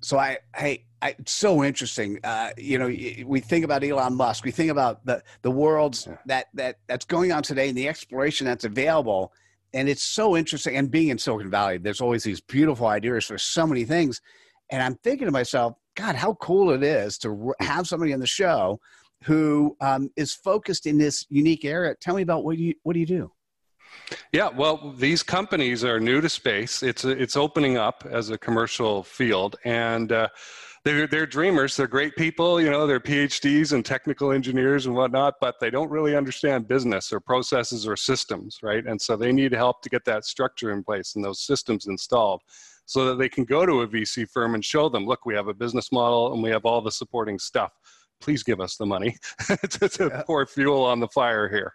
So 0.00 0.18
I, 0.18 0.38
hey, 0.54 0.84
I, 1.02 1.16
it's 1.18 1.32
so 1.32 1.64
interesting. 1.64 2.20
Uh, 2.22 2.50
you 2.56 2.78
know, 2.78 2.86
we 3.26 3.40
think 3.40 3.64
about 3.64 3.82
Elon 3.82 4.14
Musk. 4.14 4.44
We 4.44 4.52
think 4.52 4.70
about 4.70 5.04
the 5.04 5.22
the 5.42 5.50
worlds 5.50 6.06
Yeah. 6.08 6.18
that 6.26 6.46
that 6.54 6.78
that's 6.86 7.04
going 7.04 7.32
on 7.32 7.42
today 7.42 7.68
and 7.68 7.76
the 7.76 7.88
exploration 7.88 8.46
that's 8.46 8.64
available. 8.64 9.32
And 9.72 9.88
it's 9.88 10.04
so 10.04 10.36
interesting. 10.36 10.76
And 10.76 10.88
being 10.88 11.08
in 11.08 11.18
Silicon 11.18 11.50
Valley, 11.50 11.78
there's 11.78 12.00
always 12.00 12.22
these 12.22 12.40
beautiful 12.40 12.86
ideas 12.86 13.24
for 13.24 13.38
so 13.38 13.66
many 13.66 13.84
things. 13.84 14.20
And 14.70 14.80
I'm 14.80 14.94
thinking 15.02 15.26
to 15.26 15.32
myself, 15.32 15.74
God, 15.96 16.14
how 16.14 16.34
cool 16.34 16.70
it 16.70 16.84
is 16.84 17.18
to 17.18 17.52
have 17.58 17.88
somebody 17.88 18.14
on 18.14 18.20
the 18.20 18.26
show 18.28 18.78
who 19.22 19.76
um, 19.80 20.10
is 20.16 20.34
focused 20.34 20.86
in 20.86 20.98
this 20.98 21.26
unique 21.28 21.64
area. 21.64 21.94
Tell 22.00 22.14
me 22.14 22.22
about 22.22 22.44
what 22.44 22.58
you 22.58 22.74
what 22.82 22.94
do 22.94 23.00
you 23.00 23.06
do? 23.06 23.32
Yeah, 24.32 24.48
well, 24.48 24.92
these 24.96 25.22
companies 25.22 25.84
are 25.84 26.00
new 26.00 26.20
to 26.20 26.28
space. 26.28 26.82
It's 26.82 27.04
it's 27.04 27.36
opening 27.36 27.76
up 27.76 28.06
as 28.10 28.30
a 28.30 28.38
commercial 28.38 29.02
field, 29.02 29.56
and 29.64 30.10
uh, 30.12 30.28
they're 30.84 31.06
they're 31.06 31.26
dreamers. 31.26 31.76
They're 31.76 31.86
great 31.86 32.14
people. 32.16 32.60
You 32.60 32.70
know, 32.70 32.86
they're 32.86 33.00
PhDs 33.00 33.72
and 33.72 33.84
technical 33.84 34.32
engineers 34.32 34.86
and 34.86 34.94
whatnot, 34.94 35.34
but 35.40 35.56
they 35.60 35.70
don't 35.70 35.90
really 35.90 36.16
understand 36.16 36.68
business 36.68 37.12
or 37.12 37.20
processes 37.20 37.86
or 37.86 37.96
systems, 37.96 38.58
right? 38.62 38.84
And 38.86 39.00
so 39.00 39.16
they 39.16 39.32
need 39.32 39.52
help 39.52 39.82
to 39.82 39.88
get 39.88 40.04
that 40.04 40.24
structure 40.24 40.72
in 40.72 40.84
place 40.84 41.14
and 41.14 41.24
those 41.24 41.40
systems 41.40 41.86
installed. 41.86 42.42
So 42.86 43.06
that 43.06 43.18
they 43.18 43.30
can 43.30 43.44
go 43.44 43.64
to 43.64 43.80
a 43.80 43.88
VC 43.88 44.28
firm 44.28 44.54
and 44.54 44.62
show 44.62 44.90
them, 44.90 45.06
look, 45.06 45.24
we 45.24 45.34
have 45.34 45.48
a 45.48 45.54
business 45.54 45.90
model 45.90 46.34
and 46.34 46.42
we 46.42 46.50
have 46.50 46.66
all 46.66 46.82
the 46.82 46.92
supporting 46.92 47.38
stuff. 47.38 47.72
Please 48.20 48.42
give 48.42 48.60
us 48.60 48.76
the 48.76 48.86
money 48.86 49.16
to, 49.46 49.88
to 49.88 50.08
Yeah. 50.12 50.22
pour 50.26 50.46
fuel 50.46 50.84
on 50.84 51.00
the 51.00 51.08
fire 51.08 51.48
here. 51.48 51.74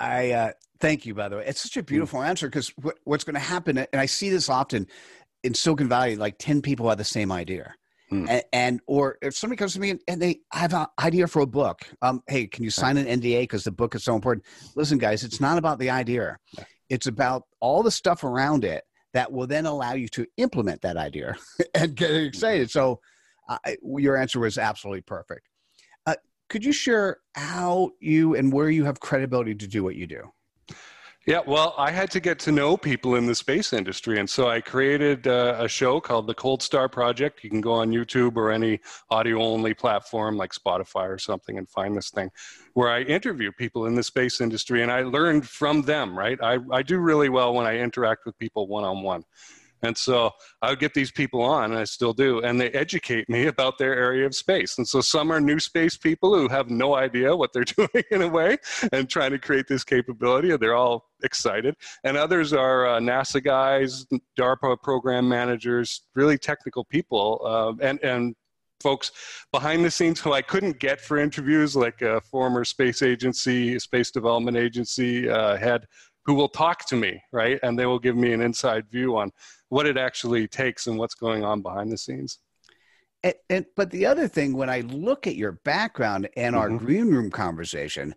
I 0.00 0.32
uh, 0.32 0.52
thank 0.80 1.06
you, 1.06 1.14
by 1.14 1.28
the 1.28 1.36
way. 1.36 1.44
It's 1.46 1.62
such 1.62 1.76
a 1.76 1.82
beautiful 1.82 2.20
answer 2.20 2.48
because 2.48 2.68
what, 2.82 2.96
what's 3.04 3.22
going 3.24 3.34
to 3.34 3.40
happen, 3.40 3.78
and 3.78 3.88
I 3.94 4.06
see 4.06 4.28
this 4.28 4.48
often 4.48 4.88
in 5.44 5.54
Silicon 5.54 5.88
Valley, 5.88 6.16
like 6.16 6.36
10 6.38 6.62
people 6.62 6.88
have 6.88 6.98
the 6.98 7.04
same 7.04 7.30
idea. 7.30 7.74
Hmm. 8.10 8.26
And, 8.28 8.42
and 8.52 8.80
or 8.86 9.16
if 9.22 9.36
somebody 9.36 9.56
comes 9.56 9.74
to 9.74 9.80
me 9.80 9.90
and, 9.90 10.00
and 10.08 10.20
they 10.20 10.40
have 10.52 10.74
an 10.74 10.86
idea 11.00 11.26
for 11.26 11.42
a 11.42 11.46
book, 11.46 11.80
um, 12.02 12.22
hey, 12.26 12.46
can 12.46 12.64
you 12.64 12.70
sign 12.70 12.96
an 12.96 13.06
NDA 13.06 13.42
because 13.42 13.64
the 13.64 13.70
book 13.70 13.94
is 13.94 14.04
so 14.04 14.14
important? 14.14 14.44
Listen, 14.74 14.98
guys, 14.98 15.22
it's 15.24 15.40
not 15.40 15.58
about 15.58 15.78
the 15.78 15.90
idea; 15.90 16.38
it's 16.90 17.06
about 17.06 17.44
all 17.60 17.82
the 17.82 17.90
stuff 17.90 18.24
around 18.24 18.64
it 18.64 18.84
that 19.14 19.32
will 19.32 19.46
then 19.46 19.64
allow 19.64 19.94
you 19.94 20.08
to 20.08 20.26
implement 20.36 20.82
that 20.82 20.96
idea 20.96 21.36
and 21.74 21.94
get 21.94 22.10
excited. 22.10 22.70
So, 22.70 23.00
uh, 23.48 23.58
your 23.96 24.16
answer 24.16 24.40
was 24.40 24.58
absolutely 24.58 25.02
perfect. 25.02 25.48
Uh, 26.06 26.14
could 26.48 26.64
you 26.64 26.72
share 26.72 27.18
how 27.34 27.90
you 28.00 28.34
and 28.34 28.52
where 28.52 28.70
you 28.70 28.84
have 28.84 29.00
credibility 29.00 29.54
to 29.54 29.66
do 29.66 29.82
what 29.82 29.96
you 29.96 30.06
do? 30.06 30.30
Yeah, 31.26 31.40
well, 31.46 31.74
I 31.78 31.90
had 31.90 32.10
to 32.10 32.20
get 32.20 32.38
to 32.40 32.52
know 32.52 32.76
people 32.76 33.14
in 33.14 33.24
the 33.24 33.34
space 33.34 33.72
industry. 33.72 34.18
And 34.20 34.28
so 34.28 34.50
I 34.50 34.60
created 34.60 35.26
uh, 35.26 35.56
a 35.58 35.66
show 35.66 35.98
called 35.98 36.26
The 36.26 36.34
Cold 36.34 36.62
Star 36.62 36.86
Project. 36.86 37.42
You 37.42 37.48
can 37.48 37.62
go 37.62 37.72
on 37.72 37.90
YouTube 37.90 38.36
or 38.36 38.50
any 38.50 38.78
audio 39.08 39.40
only 39.40 39.72
platform 39.72 40.36
like 40.36 40.52
Spotify 40.52 41.08
or 41.08 41.16
something 41.16 41.56
and 41.56 41.66
find 41.70 41.96
this 41.96 42.10
thing 42.10 42.30
where 42.74 42.90
I 42.90 43.00
interview 43.02 43.52
people 43.52 43.86
in 43.86 43.94
the 43.94 44.02
space 44.02 44.42
industry 44.42 44.82
and 44.82 44.92
I 44.92 45.00
learned 45.00 45.48
from 45.48 45.80
them, 45.80 46.16
right? 46.16 46.38
I, 46.42 46.58
I 46.70 46.82
do 46.82 46.98
really 46.98 47.30
well 47.30 47.54
when 47.54 47.64
I 47.64 47.78
interact 47.78 48.26
with 48.26 48.38
people 48.38 48.68
one 48.68 48.84
on 48.84 49.02
one. 49.02 49.24
And 49.84 49.96
so 49.96 50.30
I 50.62 50.70
would 50.70 50.80
get 50.80 50.94
these 50.94 51.12
people 51.12 51.42
on, 51.42 51.72
and 51.72 51.78
I 51.78 51.84
still 51.84 52.14
do, 52.14 52.40
and 52.40 52.60
they 52.60 52.70
educate 52.70 53.28
me 53.28 53.46
about 53.46 53.76
their 53.78 53.94
area 53.94 54.26
of 54.26 54.34
space. 54.34 54.78
And 54.78 54.88
so 54.88 55.00
some 55.00 55.30
are 55.30 55.40
new 55.40 55.60
space 55.60 55.96
people 55.96 56.34
who 56.34 56.48
have 56.48 56.70
no 56.70 56.94
idea 56.96 57.36
what 57.36 57.52
they're 57.52 57.64
doing 57.76 58.04
in 58.10 58.22
a 58.22 58.28
way 58.28 58.56
and 58.92 59.08
trying 59.08 59.32
to 59.32 59.38
create 59.38 59.66
this 59.68 59.84
capability, 59.84 60.50
and 60.50 60.60
they're 60.60 60.74
all 60.74 61.10
excited. 61.22 61.76
And 62.02 62.16
others 62.16 62.52
are 62.52 62.86
uh, 62.86 62.98
NASA 62.98 63.44
guys, 63.44 64.06
DARPA 64.38 64.82
program 64.82 65.28
managers, 65.28 66.02
really 66.14 66.38
technical 66.38 66.84
people, 66.84 67.40
uh, 67.44 67.84
and, 67.86 68.02
and 68.02 68.34
folks 68.80 69.12
behind 69.52 69.84
the 69.84 69.90
scenes 69.90 70.20
who 70.20 70.32
I 70.32 70.42
couldn't 70.42 70.78
get 70.78 71.00
for 71.00 71.18
interviews, 71.18 71.76
like 71.76 72.02
a 72.02 72.20
former 72.20 72.64
space 72.64 73.02
agency, 73.02 73.78
space 73.78 74.10
development 74.10 74.56
agency 74.56 75.28
uh, 75.28 75.56
head, 75.56 75.86
who 76.26 76.34
will 76.34 76.48
talk 76.48 76.86
to 76.86 76.96
me, 76.96 77.20
right? 77.32 77.58
And 77.62 77.78
they 77.78 77.86
will 77.86 77.98
give 77.98 78.16
me 78.16 78.32
an 78.32 78.40
inside 78.40 78.84
view 78.90 79.16
on 79.16 79.30
what 79.74 79.86
it 79.86 79.96
actually 79.96 80.46
takes 80.46 80.86
and 80.86 80.96
what's 80.96 81.16
going 81.16 81.42
on 81.42 81.60
behind 81.60 81.90
the 81.90 81.98
scenes. 81.98 82.38
And, 83.24 83.34
and 83.50 83.66
but 83.74 83.90
the 83.90 84.06
other 84.06 84.28
thing, 84.28 84.56
when 84.56 84.70
I 84.70 84.82
look 84.82 85.26
at 85.26 85.34
your 85.34 85.50
background 85.64 86.28
and 86.36 86.54
our 86.54 86.70
Mhm. 86.70 86.78
green 86.78 87.08
room 87.08 87.28
conversation, 87.28 88.14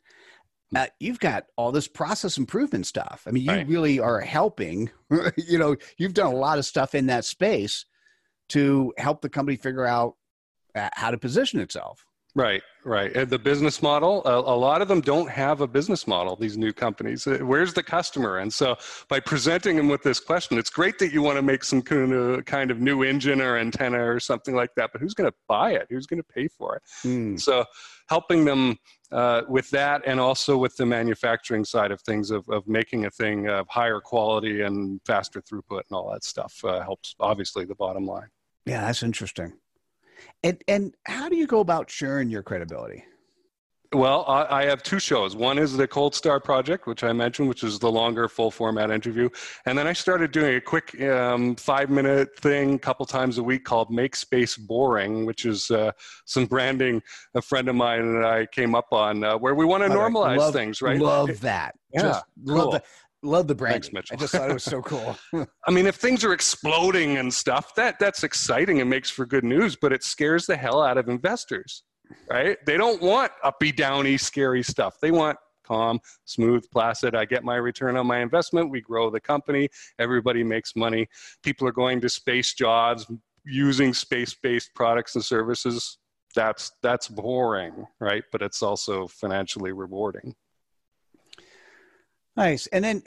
uh, 0.75 0.85
you've 0.99 1.19
got 1.19 1.47
all 1.55 1.71
this 1.71 1.87
process 1.87 2.37
improvement 2.37 2.85
stuff. 2.85 3.23
I 3.25 3.31
mean, 3.31 3.43
you 3.43 3.51
Right. 3.51 3.67
really 3.67 3.99
are 3.99 4.19
helping. 4.19 4.91
you 5.37 5.57
know, 5.57 5.75
you've 5.97 6.13
done 6.13 6.31
a 6.31 6.37
lot 6.37 6.59
of 6.59 6.65
stuff 6.65 6.93
in 6.93 7.07
that 7.07 7.25
space 7.25 7.85
to 8.49 8.93
help 8.99 9.21
the 9.21 9.29
company 9.29 9.57
figure 9.57 9.85
out 9.85 10.15
uh, 10.75 10.89
how 10.93 11.09
to 11.09 11.17
position 11.17 11.59
itself. 11.59 12.05
Right, 12.37 12.61
right. 12.85 13.15
And 13.15 13.31
the 13.31 13.39
business 13.39 13.81
model, 13.81 14.21
a, 14.23 14.37
a 14.37 14.55
lot 14.55 14.83
of 14.83 14.87
them 14.87 15.01
don't 15.01 15.27
have 15.27 15.61
a 15.61 15.67
business 15.67 16.05
model, 16.05 16.35
these 16.35 16.55
new 16.55 16.71
companies. 16.71 17.25
Uh, 17.25 17.39
Where's 17.41 17.73
the 17.73 17.81
customer? 17.81 18.37
And 18.37 18.53
so 18.53 18.77
by 19.09 19.19
presenting 19.19 19.75
them 19.75 19.87
with 19.87 20.03
this 20.03 20.19
question, 20.19 20.59
it's 20.59 20.69
great 20.69 20.99
that 20.99 21.11
you 21.11 21.23
want 21.23 21.37
to 21.37 21.41
make 21.41 21.63
some 21.63 21.81
kind 21.81 22.13
of, 22.13 22.45
kind 22.45 22.69
of 22.69 22.79
new 22.79 23.01
engine 23.01 23.41
or 23.41 23.57
antenna 23.57 24.07
or 24.07 24.19
something 24.19 24.53
like 24.53 24.75
that, 24.75 24.91
but 24.93 25.01
who's 25.01 25.15
going 25.15 25.27
to 25.27 25.35
buy 25.47 25.71
it? 25.71 25.87
Who's 25.89 26.05
going 26.05 26.21
to 26.21 26.27
pay 26.31 26.47
for 26.47 26.75
it? 26.75 26.83
Hmm. 27.01 27.37
So 27.37 27.65
helping 28.07 28.45
them 28.45 28.77
uh, 29.11 29.41
with 29.49 29.67
that 29.71 30.03
and 30.05 30.19
also 30.19 30.59
with 30.59 30.77
the 30.77 30.85
manufacturing 30.85 31.65
side 31.65 31.89
of 31.89 32.01
things 32.01 32.29
of, 32.29 32.47
of 32.49 32.67
making 32.67 33.05
a 33.05 33.09
thing 33.09 33.47
of 33.47 33.67
higher 33.67 33.99
quality 33.99 34.61
and 34.61 35.01
faster 35.07 35.41
throughput 35.41 35.81
and 35.89 35.93
all 35.93 36.11
that 36.11 36.23
stuff 36.23 36.63
uh, 36.63 36.81
helps 36.81 37.15
obviously 37.19 37.65
the 37.65 37.73
bottom 37.73 38.05
line. 38.05 38.29
Yeah, 38.67 38.81
that's 38.81 39.01
interesting. 39.01 39.53
And 40.43 40.61
and 40.67 40.95
how 41.05 41.29
do 41.29 41.35
you 41.35 41.47
go 41.47 41.59
about 41.59 41.89
sharing 41.89 42.29
your 42.29 42.43
credibility? 42.43 43.03
Well, 43.93 44.25
I, 44.27 44.63
I, 44.63 44.65
have 44.65 44.83
two 44.83 44.99
shows. 44.99 45.33
One 45.33 45.57
is 45.57 45.77
the 45.77 45.87
Cold 45.87 46.13
Star 46.13 46.41
Project, 46.41 46.87
which 46.87 47.05
I 47.05 47.13
mentioned, 47.13 47.47
which 47.47 47.63
is 47.63 47.79
the 47.79 47.89
longer 47.89 48.27
full 48.27 48.51
format 48.51 48.91
interview. 48.91 49.29
And 49.65 49.77
then 49.77 49.87
I 49.87 49.93
started 49.93 50.31
doing 50.31 50.55
a 50.55 50.61
quick 50.61 50.99
um, 51.01 51.55
five 51.55 51.89
minute 51.89 52.37
thing 52.37 52.73
a 52.73 52.79
couple 52.79 53.05
times 53.05 53.37
a 53.37 53.43
week 53.43 53.63
called 53.63 53.89
Make 53.89 54.17
Space 54.17 54.57
Boring, 54.57 55.25
which 55.25 55.45
is 55.45 55.71
uh, 55.71 55.93
some 56.25 56.45
branding 56.47 57.01
a 57.33 57.41
friend 57.41 57.69
of 57.69 57.75
mine 57.75 58.01
and 58.01 58.25
I 58.25 58.45
came 58.47 58.75
up 58.75 58.91
on 58.91 59.23
uh, 59.23 59.37
where 59.37 59.55
we 59.55 59.63
want 59.63 59.83
to 59.83 59.89
normalize 59.89 60.37
love, 60.37 60.53
things, 60.53 60.81
right? 60.81 60.99
Love 60.99 61.39
that. 61.39 61.75
Yeah, 61.93 62.01
Just 62.01 62.25
cool. 62.45 62.55
love 62.57 62.71
the 62.73 62.83
love 63.23 63.47
the 63.47 63.55
branding. 63.55 63.81
Thanks, 63.81 63.93
Mitchell. 63.93 64.17
I 64.17 64.19
just 64.19 64.33
thought 64.33 64.49
it 64.49 64.53
was 64.53 64.63
so 64.63 64.81
cool. 64.83 65.17
I 65.67 65.71
mean, 65.71 65.87
if 65.87 65.95
things 65.95 66.23
are 66.23 66.33
exploding 66.33 67.17
and 67.17 67.33
stuff, 67.33 67.75
that 67.75 67.99
that's 67.99 68.23
exciting 68.23 68.81
and 68.81 68.89
makes 68.89 69.09
for 69.09 69.25
good 69.25 69.43
news, 69.43 69.75
but 69.75 69.91
it 69.91 70.03
scares 70.03 70.45
the 70.45 70.55
hell 70.57 70.81
out 70.81 70.97
of 70.97 71.09
investors 71.09 71.83
right? 72.29 72.57
They 72.65 72.77
don't 72.77 73.01
want 73.01 73.31
uppy, 73.43 73.71
downy, 73.71 74.17
scary 74.17 74.63
stuff. 74.63 74.97
They 75.01 75.11
want 75.11 75.37
calm, 75.65 75.99
smooth, 76.25 76.65
placid. 76.71 77.15
I 77.15 77.25
get 77.25 77.43
my 77.43 77.55
return 77.55 77.97
on 77.97 78.07
my 78.07 78.19
investment. 78.19 78.69
We 78.69 78.81
grow 78.81 79.09
the 79.09 79.19
company. 79.19 79.69
Everybody 79.99 80.43
makes 80.43 80.75
money. 80.75 81.07
People 81.43 81.67
are 81.67 81.73
going 81.73 82.01
to 82.01 82.09
space 82.09 82.53
jobs 82.53 83.05
using 83.45 83.93
space-based 83.93 84.71
products 84.75 85.15
and 85.15 85.23
services. 85.23 85.97
That's 86.35 86.71
that's 86.83 87.07
boring, 87.07 87.87
right? 87.99 88.23
But 88.31 88.41
it's 88.41 88.61
also 88.61 89.07
financially 89.07 89.71
rewarding. 89.71 90.35
Nice. 92.37 92.67
And 92.67 92.85
then 92.85 93.01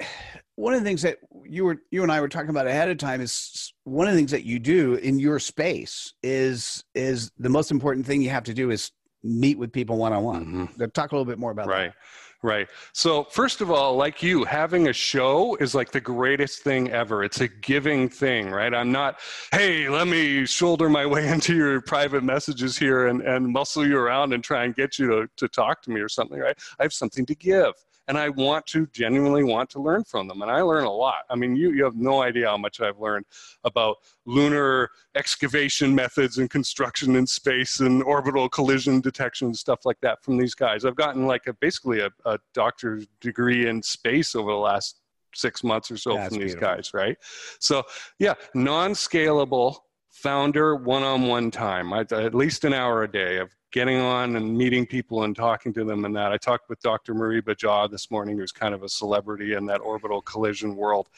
one 0.57 0.75
of 0.75 0.81
the 0.81 0.85
things 0.85 1.03
that 1.03 1.19
you 1.47 1.65
were 1.65 1.81
you 1.91 2.03
and 2.03 2.11
I 2.13 2.21
were 2.21 2.29
talking 2.29 2.51
about 2.51 2.67
ahead 2.67 2.91
of 2.91 2.99
time 2.99 3.21
is 3.21 3.73
one 3.85 4.09
of 4.09 4.13
the 4.13 4.19
things 4.19 4.33
that 4.33 4.45
you 4.45 4.59
do 4.59 4.95
in 4.95 5.19
your 5.19 5.39
space 5.39 6.13
is 6.23 6.85
is 6.95 7.31
the 7.39 7.49
most 7.49 7.71
important 7.71 8.05
thing 8.05 8.21
you 8.21 8.31
have 8.31 8.45
to 8.45 8.55
do 8.55 8.71
is 8.71 8.91
meet 9.23 9.57
with 9.57 9.73
people 9.73 9.97
one 9.97 10.13
on 10.13 10.25
one. 10.25 10.69
Talk 10.93 11.13
a 11.13 11.15
little 11.15 11.25
bit 11.25 11.39
more 11.39 11.53
about 11.53 11.69
right. 11.69 11.77
that. 11.77 11.85
Right. 11.85 11.95
Right. 12.43 12.69
So, 12.95 13.25
first 13.25 13.61
of 13.61 13.71
all, 13.71 13.97
like 13.97 14.23
you, 14.23 14.45
having 14.45 14.89
a 14.89 14.95
show 14.95 15.57
is 15.57 15.75
like 15.75 15.93
the 15.93 16.01
greatest 16.01 16.63
thing 16.63 16.91
ever. 16.91 17.23
It's 17.23 17.43
a 17.43 17.49
giving 17.49 18.09
thing, 18.09 18.51
right? 18.51 18.73
I'm 18.73 18.91
not, 18.91 19.21
hey, 19.53 19.91
let 19.91 20.09
me 20.09 20.47
shoulder 20.47 20.89
my 20.89 21.05
way 21.05 21.29
into 21.33 21.55
your 21.55 21.83
private 21.83 22.25
messages 22.25 22.79
here 22.79 23.09
and, 23.09 23.21
and 23.21 23.47
muscle 23.47 23.87
you 23.87 23.99
around 23.99 24.33
and 24.33 24.43
try 24.43 24.65
and 24.65 24.75
get 24.75 24.99
you 24.99 25.09
to, 25.09 25.29
to 25.37 25.49
talk 25.49 25.83
to 25.83 25.91
me 25.91 26.01
or 26.01 26.09
something, 26.09 26.39
right? 26.39 26.57
I 26.79 26.83
have 26.83 26.95
something 26.95 27.27
to 27.27 27.35
give 27.35 27.75
and 28.11 28.19
I 28.19 28.29
want 28.29 28.67
to 28.67 28.89
genuinely 28.89 29.45
want 29.45 29.71
to 29.71 29.81
learn 29.81 30.03
from 30.03 30.27
them. 30.27 30.43
And 30.43 30.51
I 30.51 30.63
learn 30.63 30.83
a 30.83 30.93
lot. 30.93 31.23
I 31.31 31.37
mean, 31.37 31.55
you, 31.55 31.71
you 31.71 31.85
have 31.85 31.95
no 31.95 32.23
idea 32.23 32.49
how 32.49 32.57
much 32.57 32.81
I've 32.81 32.99
learned 32.99 33.25
about 33.63 33.99
lunar 34.27 34.91
excavation 35.15 35.95
methods 35.95 36.39
and 36.39 36.51
construction 36.51 37.15
in 37.15 37.25
space 37.25 37.79
and 37.79 38.03
orbital 38.03 38.49
collision 38.49 39.01
detection 39.01 39.47
and 39.47 39.57
stuff 39.57 39.83
like 39.85 40.01
that 40.01 40.25
from 40.25 40.39
these 40.39 40.57
guys. 40.57 40.85
I've 40.85 40.97
gotten 40.97 41.29
like 41.29 41.47
a, 41.47 41.53
basically 41.53 42.01
a, 42.01 42.11
a 42.25 42.37
doctor's 42.53 43.07
degree 43.21 43.69
in 43.69 43.81
space 43.81 44.35
over 44.35 44.51
the 44.51 44.59
last 44.59 45.03
six 45.33 45.63
months 45.63 45.89
or 45.93 45.97
so 45.97 46.15
That's 46.15 46.35
from 46.35 46.43
these 46.43 46.57
beautiful. 46.57 46.77
guys, 46.77 46.93
right? 46.93 47.17
So 47.61 47.85
yeah, 48.19 48.35
non-scalable 48.55 49.77
founder 50.11 50.77
one-on-one 50.77 51.51
time, 51.51 51.93
I, 51.93 52.01
at 52.01 52.35
least 52.35 52.65
an 52.65 52.73
hour 52.75 53.05
a 53.05 53.11
day 53.11 53.39
of 53.39 53.55
getting 53.73 53.99
on 54.01 54.35
and 54.35 54.59
meeting 54.59 54.85
people 54.85 55.23
and 55.23 55.37
talking 55.37 55.73
to 55.73 55.85
them 55.85 56.05
and 56.05 56.15
that. 56.17 56.33
I 56.33 56.37
talked 56.37 56.69
with 56.69 56.81
Dr. 56.81 57.15
Moriba 57.15 57.57
Jah 57.57 57.87
this 57.89 58.11
morning, 58.11 58.37
who's 58.37 58.51
kind 58.51 58.75
of 58.75 58.83
a 58.83 58.89
celebrity 58.89 59.55
in 59.55 59.65
that 59.67 59.81
orbital 59.81 60.21
collision 60.23 60.75
world. 60.75 61.09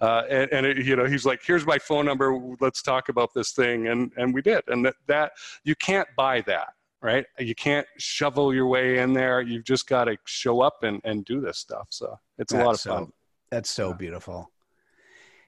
Uh, 0.00 0.22
and 0.28 0.52
and 0.52 0.66
it, 0.66 0.84
you 0.84 0.94
know, 0.94 1.06
he's 1.06 1.24
like, 1.24 1.40
here's 1.42 1.64
my 1.64 1.78
phone 1.78 2.04
number. 2.04 2.38
Let's 2.60 2.82
talk 2.82 3.08
about 3.08 3.32
this 3.34 3.52
thing. 3.52 3.88
And, 3.88 4.12
and 4.18 4.34
we 4.34 4.42
did. 4.42 4.62
And 4.68 4.84
that, 4.84 4.96
that 5.06 5.32
you 5.64 5.74
can't 5.74 6.08
buy 6.16 6.42
that, 6.42 6.74
right? 7.00 7.24
You 7.38 7.54
can't 7.54 7.86
shovel 7.96 8.52
your 8.52 8.66
way 8.66 8.98
in 8.98 9.14
there. 9.14 9.40
You've 9.40 9.64
just 9.64 9.88
got 9.88 10.04
to 10.04 10.18
show 10.26 10.60
up 10.60 10.82
and, 10.82 11.00
and 11.04 11.24
do 11.24 11.40
this 11.40 11.58
stuff. 11.58 11.86
So 11.88 12.18
it's 12.38 12.52
a 12.52 12.58
lot 12.58 12.66
of 12.66 12.70
That's 12.72 12.82
so- 12.82 12.94
fun. 12.94 13.12
That's 13.50 13.70
so 13.70 13.92
beautiful. 13.94 14.50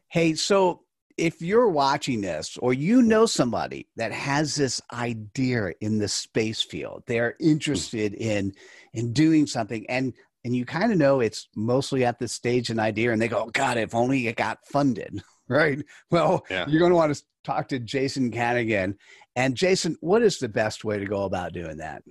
Hey, 0.09 0.35
so 0.35 0.84
if 1.17 1.41
you're 1.41 1.69
watching 1.69 2.21
this 2.21 2.57
or 2.59 2.73
you 2.73 3.03
know 3.03 3.27
somebody 3.27 3.89
that 3.97 4.13
has 4.13 4.55
this 4.55 4.81
idea 4.93 5.73
in 5.81 5.99
the 5.99 6.09
space 6.09 6.63
field, 6.63 7.03
they're 7.07 7.37
hmm. 7.41 7.51
interested 7.51 8.15
in 8.15 8.53
in 8.93 9.13
doing 9.13 9.47
something 9.47 9.85
and 9.89 10.13
and 10.45 10.55
you 10.55 10.65
kind 10.65 10.93
of 10.93 10.99
know 10.99 11.21
it's 11.21 11.49
mostly 11.57 12.05
at 12.05 12.19
this 12.19 12.33
stage 12.33 12.71
an 12.71 12.79
idea 12.79 13.13
and 13.13 13.21
they 13.21 13.29
go, 13.29 13.47
God, 13.47 13.79
if 13.79 13.95
only 13.95 14.29
it 14.29 14.37
got 14.37 14.59
funded, 14.67 15.23
right? 15.49 15.83
Well, 16.11 16.45
Yeah. 16.51 16.67
you're 16.69 16.81
going 16.81 16.91
to 16.91 16.97
want 16.97 17.15
to 17.15 17.23
talk 17.45 17.69
to 17.69 17.79
Jason 17.79 18.31
Kanigan. 18.31 18.97
And 19.37 19.57
Jason, 19.57 19.97
what 20.01 20.23
is 20.23 20.39
the 20.39 20.49
best 20.49 20.85
way 20.85 20.99
to 20.99 21.07
go 21.07 21.25
about 21.25 21.55
doing 21.55 21.79
that? 21.79 22.03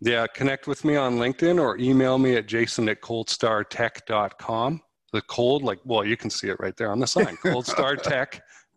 Yeah, 0.00 0.26
connect 0.26 0.66
with 0.66 0.84
me 0.84 0.96
on 0.96 1.16
LinkedIn 1.16 1.60
or 1.60 1.76
email 1.78 2.18
me 2.18 2.36
at 2.36 2.46
jason 2.46 2.88
at 2.88 3.00
coldstartech.com. 3.02 4.80
The 5.12 5.22
cold, 5.22 5.62
like, 5.62 5.78
well, 5.84 6.04
you 6.04 6.16
can 6.16 6.30
see 6.30 6.48
it 6.48 6.56
right 6.58 6.76
there 6.76 6.90
on 6.90 6.98
the 6.98 7.06
sign, 7.06 7.36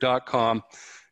coldstartech.com. 0.02 0.64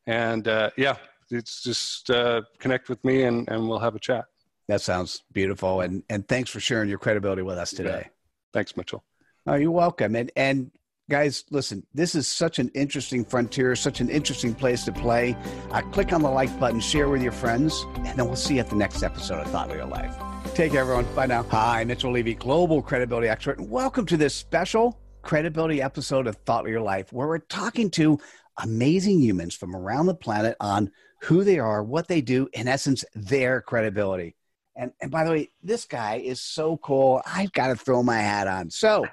And 0.06 0.48
uh, 0.48 0.70
yeah, 0.78 0.96
it's 1.30 1.64
just 1.64 2.10
uh, 2.10 2.42
connect 2.60 2.90
with 2.90 3.04
me 3.04 3.24
and, 3.24 3.48
and 3.50 3.68
we'll 3.68 3.80
have 3.80 3.96
a 3.96 4.00
chat. 4.00 4.26
That 4.68 4.82
sounds 4.82 5.24
beautiful. 5.32 5.82
And 5.82 6.04
and 6.10 6.28
thanks 6.28 6.50
for 6.50 6.60
sharing 6.60 6.90
your 6.90 6.98
credibility 6.98 7.42
with 7.42 7.58
us 7.58 7.72
today. 7.72 8.10
Thanks, 8.54 8.78
Mitchell. 8.78 9.04
Oh, 9.46 9.56
you're 9.56 9.72
welcome. 9.72 10.16
And 10.16 10.32
and 10.38 10.72
guys, 11.10 11.44
listen, 11.52 11.86
this 11.94 12.16
is 12.16 12.30
such 12.30 12.60
an 12.60 12.70
interesting 12.74 13.26
frontier, 13.26 13.76
such 13.76 14.00
an 14.00 14.10
interesting 14.10 14.56
place 14.56 14.86
to 14.86 14.94
play. 14.94 15.36
Uh, 15.72 15.82
click 15.82 16.14
on 16.14 16.22
the 16.22 16.30
like 16.30 16.58
button, 16.62 16.80
share 16.80 17.10
with 17.10 17.22
your 17.22 17.34
friends, 17.34 17.86
and 17.98 18.18
then 18.18 18.26
we'll 18.26 18.38
see 18.38 18.56
you 18.56 18.62
at 18.62 18.70
the 18.70 18.76
next 18.76 19.04
episode 19.04 19.42
of 19.42 19.52
Thought 19.52 19.70
Leader 19.70 19.86
Life. 19.86 20.16
Take 20.54 20.72
care, 20.72 20.82
everyone. 20.82 21.06
Bye 21.14 21.26
now. 21.26 21.44
Hi, 21.44 21.84
Mitchell 21.84 22.12
Levy, 22.12 22.36
global 22.36 22.82
credibility 22.82 23.28
expert, 23.28 23.60
and 23.60 23.70
welcome 23.70 24.06
to 24.06 24.16
this 24.16 24.34
special 24.34 24.98
credibility 25.24 25.82
episode 25.82 26.28
of 26.28 26.36
Thought 26.46 26.66
Leader 26.66 26.82
Life, 26.82 27.12
where 27.12 27.28
we're 27.28 27.40
talking 27.40 27.90
to 27.92 28.20
amazing 28.58 29.22
humans 29.22 29.56
from 29.56 29.76
around 29.76 30.06
the 30.06 30.16
planet 30.16 30.56
on 30.60 30.92
who 31.22 31.44
they 31.44 31.60
are, 31.60 31.84
what 31.84 32.08
they 32.08 32.22
do, 32.22 32.50
in 32.54 32.68
essence, 32.68 33.06
their 33.16 33.62
credibility. 33.62 34.36
And, 34.76 34.92
and 35.02 35.12
by 35.12 35.24
the 35.24 35.32
way, 35.32 35.50
this 35.62 35.86
guy 35.86 36.16
is 36.16 36.42
so 36.42 36.78
cool. 36.78 37.22
I've 37.26 37.52
got 37.54 37.68
to 37.68 37.76
throw 37.76 38.04
my 38.04 38.18
hat 38.18 38.48
on. 38.48 38.70
So, 38.70 39.06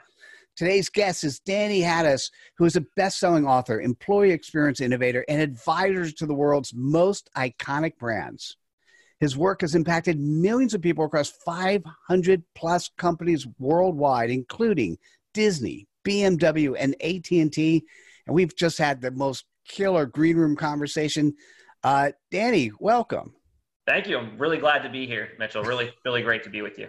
today's 0.57 0.89
guest 0.89 1.23
is 1.23 1.39
Danny 1.41 1.81
Hattis, 1.81 2.31
who 2.57 2.65
is 2.65 2.77
a 2.77 2.87
best 2.97 3.21
selling 3.21 3.47
author, 3.47 3.81
employee 3.81 4.31
experience 4.31 4.81
innovator, 4.81 5.25
and 5.29 5.41
advisor 5.41 6.11
to 6.11 6.27
the 6.27 6.35
world's 6.35 6.73
most 6.75 7.31
iconic 7.37 7.99
brands. 7.99 8.57
His 9.21 9.37
work 9.37 9.61
has 9.61 9.75
impacted 9.75 10.19
millions 10.19 10.73
of 10.73 10.81
people 10.81 11.05
across 11.05 11.29
500 11.29 12.43
plus 12.55 12.89
companies 12.97 13.47
worldwide, 13.59 14.31
including 14.31 14.97
Disney, 15.35 15.87
BMW, 16.07 16.75
and 16.79 16.95
AT&T. 17.03 17.85
And 18.27 18.35
we've 18.35 18.55
just 18.57 18.79
had 18.79 19.01
the 19.01 19.11
most 19.11 19.45
killer 19.69 20.07
green 20.07 20.37
room 20.37 20.57
conversation. 20.57 21.35
Uh, 21.83 22.13
Danny, 22.31 22.71
welcome. 22.79 23.35
Thank 23.87 24.09
you. 24.09 24.19
I'm 24.19 24.39
really 24.39 24.59
glad 24.59 24.83
to 24.83 24.89
be 24.89 25.07
here, 25.07 25.31
Mitchell. 25.39 25.63
Really, 25.63 25.93
really 26.05 26.23
great 26.23 26.43
to 26.45 26.51
be 26.51 26.63
with 26.63 26.79
you. 26.79 26.89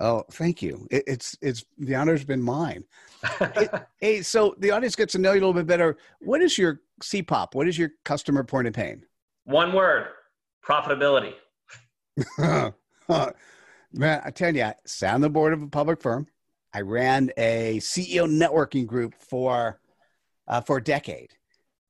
Oh, 0.00 0.22
thank 0.32 0.62
you. 0.62 0.86
It, 0.90 1.04
it's 1.06 1.36
it's 1.40 1.64
the 1.78 1.94
honor's 1.94 2.24
been 2.24 2.42
mine. 2.42 2.84
It- 3.40 3.70
hey, 4.00 4.22
so 4.22 4.54
the 4.58 4.70
audience 4.70 4.94
gets 4.94 5.12
to 5.12 5.18
know 5.18 5.32
you 5.32 5.38
a 5.38 5.40
little 5.40 5.52
bit 5.54 5.66
better. 5.66 5.96
What 6.20 6.40
is 6.40 6.56
your 6.56 6.80
CPOP? 7.02 7.54
What 7.54 7.66
is 7.66 7.76
your 7.76 7.90
customer 8.04 8.44
point 8.44 8.68
of 8.68 8.74
pain? 8.74 9.02
One 9.44 9.72
word: 9.72 10.08
profitability. 10.64 11.34
Man, 13.92 14.20
I 14.24 14.30
tell 14.30 14.54
you, 14.54 14.64
I 14.64 14.74
sat 14.84 15.14
on 15.14 15.22
the 15.22 15.30
board 15.30 15.52
of 15.52 15.62
a 15.62 15.66
public 15.66 16.00
firm. 16.02 16.26
I 16.74 16.82
ran 16.82 17.30
a 17.38 17.78
CEO 17.78 18.28
networking 18.30 18.86
group 18.86 19.14
for 19.14 19.80
uh, 20.48 20.60
for 20.60 20.78
a 20.78 20.82
decade, 20.82 21.34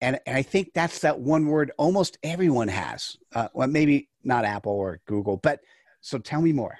and, 0.01 0.19
and 0.27 0.37
I 0.37 0.43
think 0.43 0.73
that's 0.75 1.01
that 1.01 1.19
one 1.19 1.47
word 1.47 1.73
almost 1.79 2.19
everyone 2.23 2.69
has. 2.69 3.17
Uh, 3.35 3.49
well, 3.53 3.69
maybe 3.69 4.09
not 4.23 4.45
Apple 4.45 4.73
or 4.73 5.01
Google, 5.07 5.37
but 5.39 5.61
so 6.01 6.19
tell 6.19 6.41
me 6.41 6.53
more. 6.53 6.77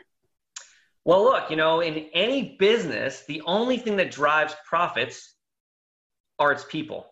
Well, 1.05 1.25
look, 1.25 1.51
you 1.51 1.57
know, 1.57 1.81
in 1.81 2.07
any 2.13 2.57
business, 2.59 3.25
the 3.27 3.41
only 3.47 3.79
thing 3.79 3.97
that 3.97 4.11
drives 4.11 4.55
profits 4.69 5.35
are 6.39 6.53
its 6.53 6.65
people. 6.65 7.07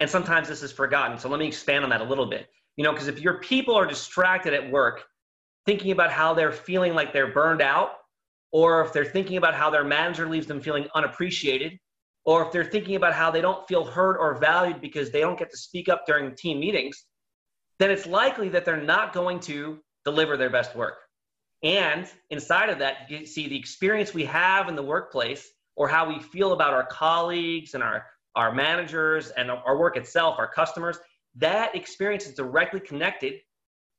And 0.00 0.08
sometimes 0.08 0.48
this 0.48 0.62
is 0.62 0.70
forgotten. 0.70 1.18
So 1.18 1.28
let 1.28 1.40
me 1.40 1.46
expand 1.46 1.84
on 1.84 1.90
that 1.90 2.00
a 2.00 2.04
little 2.04 2.26
bit. 2.26 2.46
You 2.76 2.84
know, 2.84 2.92
because 2.92 3.08
if 3.08 3.20
your 3.20 3.38
people 3.38 3.74
are 3.74 3.86
distracted 3.86 4.54
at 4.54 4.70
work, 4.70 5.02
thinking 5.66 5.92
about 5.92 6.10
how 6.10 6.34
they're 6.34 6.52
feeling 6.52 6.94
like 6.94 7.12
they're 7.12 7.32
burned 7.32 7.62
out, 7.62 7.90
or 8.52 8.82
if 8.82 8.92
they're 8.92 9.04
thinking 9.04 9.36
about 9.36 9.54
how 9.54 9.70
their 9.70 9.84
manager 9.84 10.28
leaves 10.28 10.46
them 10.46 10.60
feeling 10.60 10.86
unappreciated, 10.94 11.78
or 12.24 12.44
if 12.44 12.52
they're 12.52 12.64
thinking 12.64 12.96
about 12.96 13.14
how 13.14 13.30
they 13.30 13.40
don't 13.40 13.66
feel 13.66 13.84
heard 13.84 14.16
or 14.16 14.38
valued 14.38 14.80
because 14.80 15.10
they 15.10 15.20
don't 15.20 15.38
get 15.38 15.50
to 15.50 15.56
speak 15.56 15.88
up 15.88 16.04
during 16.06 16.34
team 16.34 16.60
meetings, 16.60 17.04
then 17.78 17.90
it's 17.90 18.06
likely 18.06 18.48
that 18.50 18.64
they're 18.64 18.82
not 18.82 19.12
going 19.12 19.40
to 19.40 19.78
deliver 20.04 20.36
their 20.36 20.50
best 20.50 20.76
work. 20.76 20.98
And 21.62 22.06
inside 22.30 22.70
of 22.70 22.78
that, 22.78 23.10
you 23.10 23.26
see 23.26 23.48
the 23.48 23.58
experience 23.58 24.14
we 24.14 24.24
have 24.24 24.68
in 24.68 24.76
the 24.76 24.82
workplace 24.82 25.48
or 25.76 25.88
how 25.88 26.08
we 26.08 26.20
feel 26.20 26.52
about 26.52 26.72
our 26.72 26.86
colleagues 26.86 27.74
and 27.74 27.82
our, 27.82 28.06
our 28.34 28.52
managers 28.52 29.30
and 29.30 29.50
our 29.50 29.78
work 29.78 29.96
itself, 29.96 30.36
our 30.38 30.48
customers. 30.48 30.98
That 31.36 31.74
experience 31.74 32.26
is 32.26 32.34
directly 32.34 32.80
connected 32.80 33.40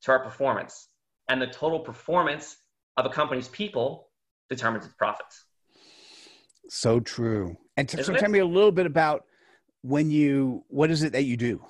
to 0.03 0.11
our 0.11 0.19
performance. 0.19 0.89
And 1.29 1.41
the 1.41 1.47
total 1.47 1.79
performance 1.79 2.57
of 2.97 3.05
a 3.05 3.09
company's 3.09 3.47
people 3.47 4.09
determines 4.49 4.85
its 4.85 4.95
profits. 4.95 5.45
So 6.69 6.99
true. 6.99 7.57
And 7.81 7.89
t- 7.89 8.03
so 8.03 8.13
tell 8.13 8.29
me 8.29 8.37
a 8.37 8.45
little 8.45 8.71
bit 8.71 8.85
about 8.85 9.25
when 9.81 10.11
you, 10.11 10.63
what 10.67 10.91
is 10.91 11.01
it 11.01 11.13
that 11.13 11.23
you 11.23 11.35
do? 11.35 11.65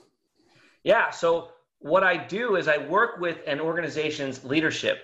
Yeah. 0.84 1.10
So 1.10 1.52
what 1.80 2.04
I 2.04 2.18
do 2.18 2.58
is 2.58 2.68
I 2.68 2.80
work 2.80 3.22
with 3.22 3.38
an 3.48 3.62
organization's 3.62 4.44
leadership 4.44 4.98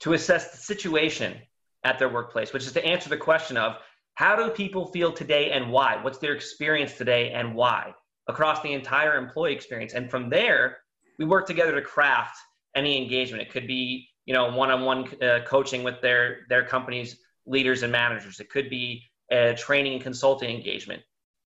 to 0.00 0.12
assess 0.12 0.52
the 0.52 0.58
situation 0.58 1.34
at 1.82 1.98
their 1.98 2.08
workplace, 2.08 2.52
which 2.52 2.64
is 2.64 2.70
to 2.74 2.86
answer 2.86 3.08
the 3.08 3.16
question 3.16 3.56
of 3.56 3.78
how 4.14 4.36
do 4.36 4.48
people 4.50 4.86
feel 4.86 5.12
today 5.12 5.50
and 5.50 5.72
why? 5.72 5.98
What's 6.00 6.18
their 6.18 6.32
experience 6.32 6.92
today 6.92 7.32
and 7.32 7.52
why 7.52 7.92
across 8.28 8.62
the 8.62 8.72
entire 8.72 9.18
employee 9.18 9.52
experience? 9.52 9.94
And 9.94 10.08
from 10.08 10.30
there, 10.30 10.78
we 11.18 11.24
work 11.24 11.48
together 11.48 11.74
to 11.74 11.82
craft 11.82 12.36
any 12.76 13.02
engagement. 13.02 13.42
It 13.42 13.50
could 13.50 13.66
be, 13.66 14.08
you 14.26 14.32
know, 14.32 14.52
one-on-one 14.52 15.20
uh, 15.20 15.40
coaching 15.44 15.82
with 15.82 16.00
their 16.02 16.46
their 16.48 16.64
company's 16.64 17.18
leaders 17.46 17.82
and 17.82 17.90
managers. 17.90 18.38
It 18.38 18.48
could 18.48 18.70
be 18.70 19.02
a 19.30 19.54
training 19.54 19.94
and 19.94 20.02
consulting 20.02 20.54
engagement. 20.54 21.02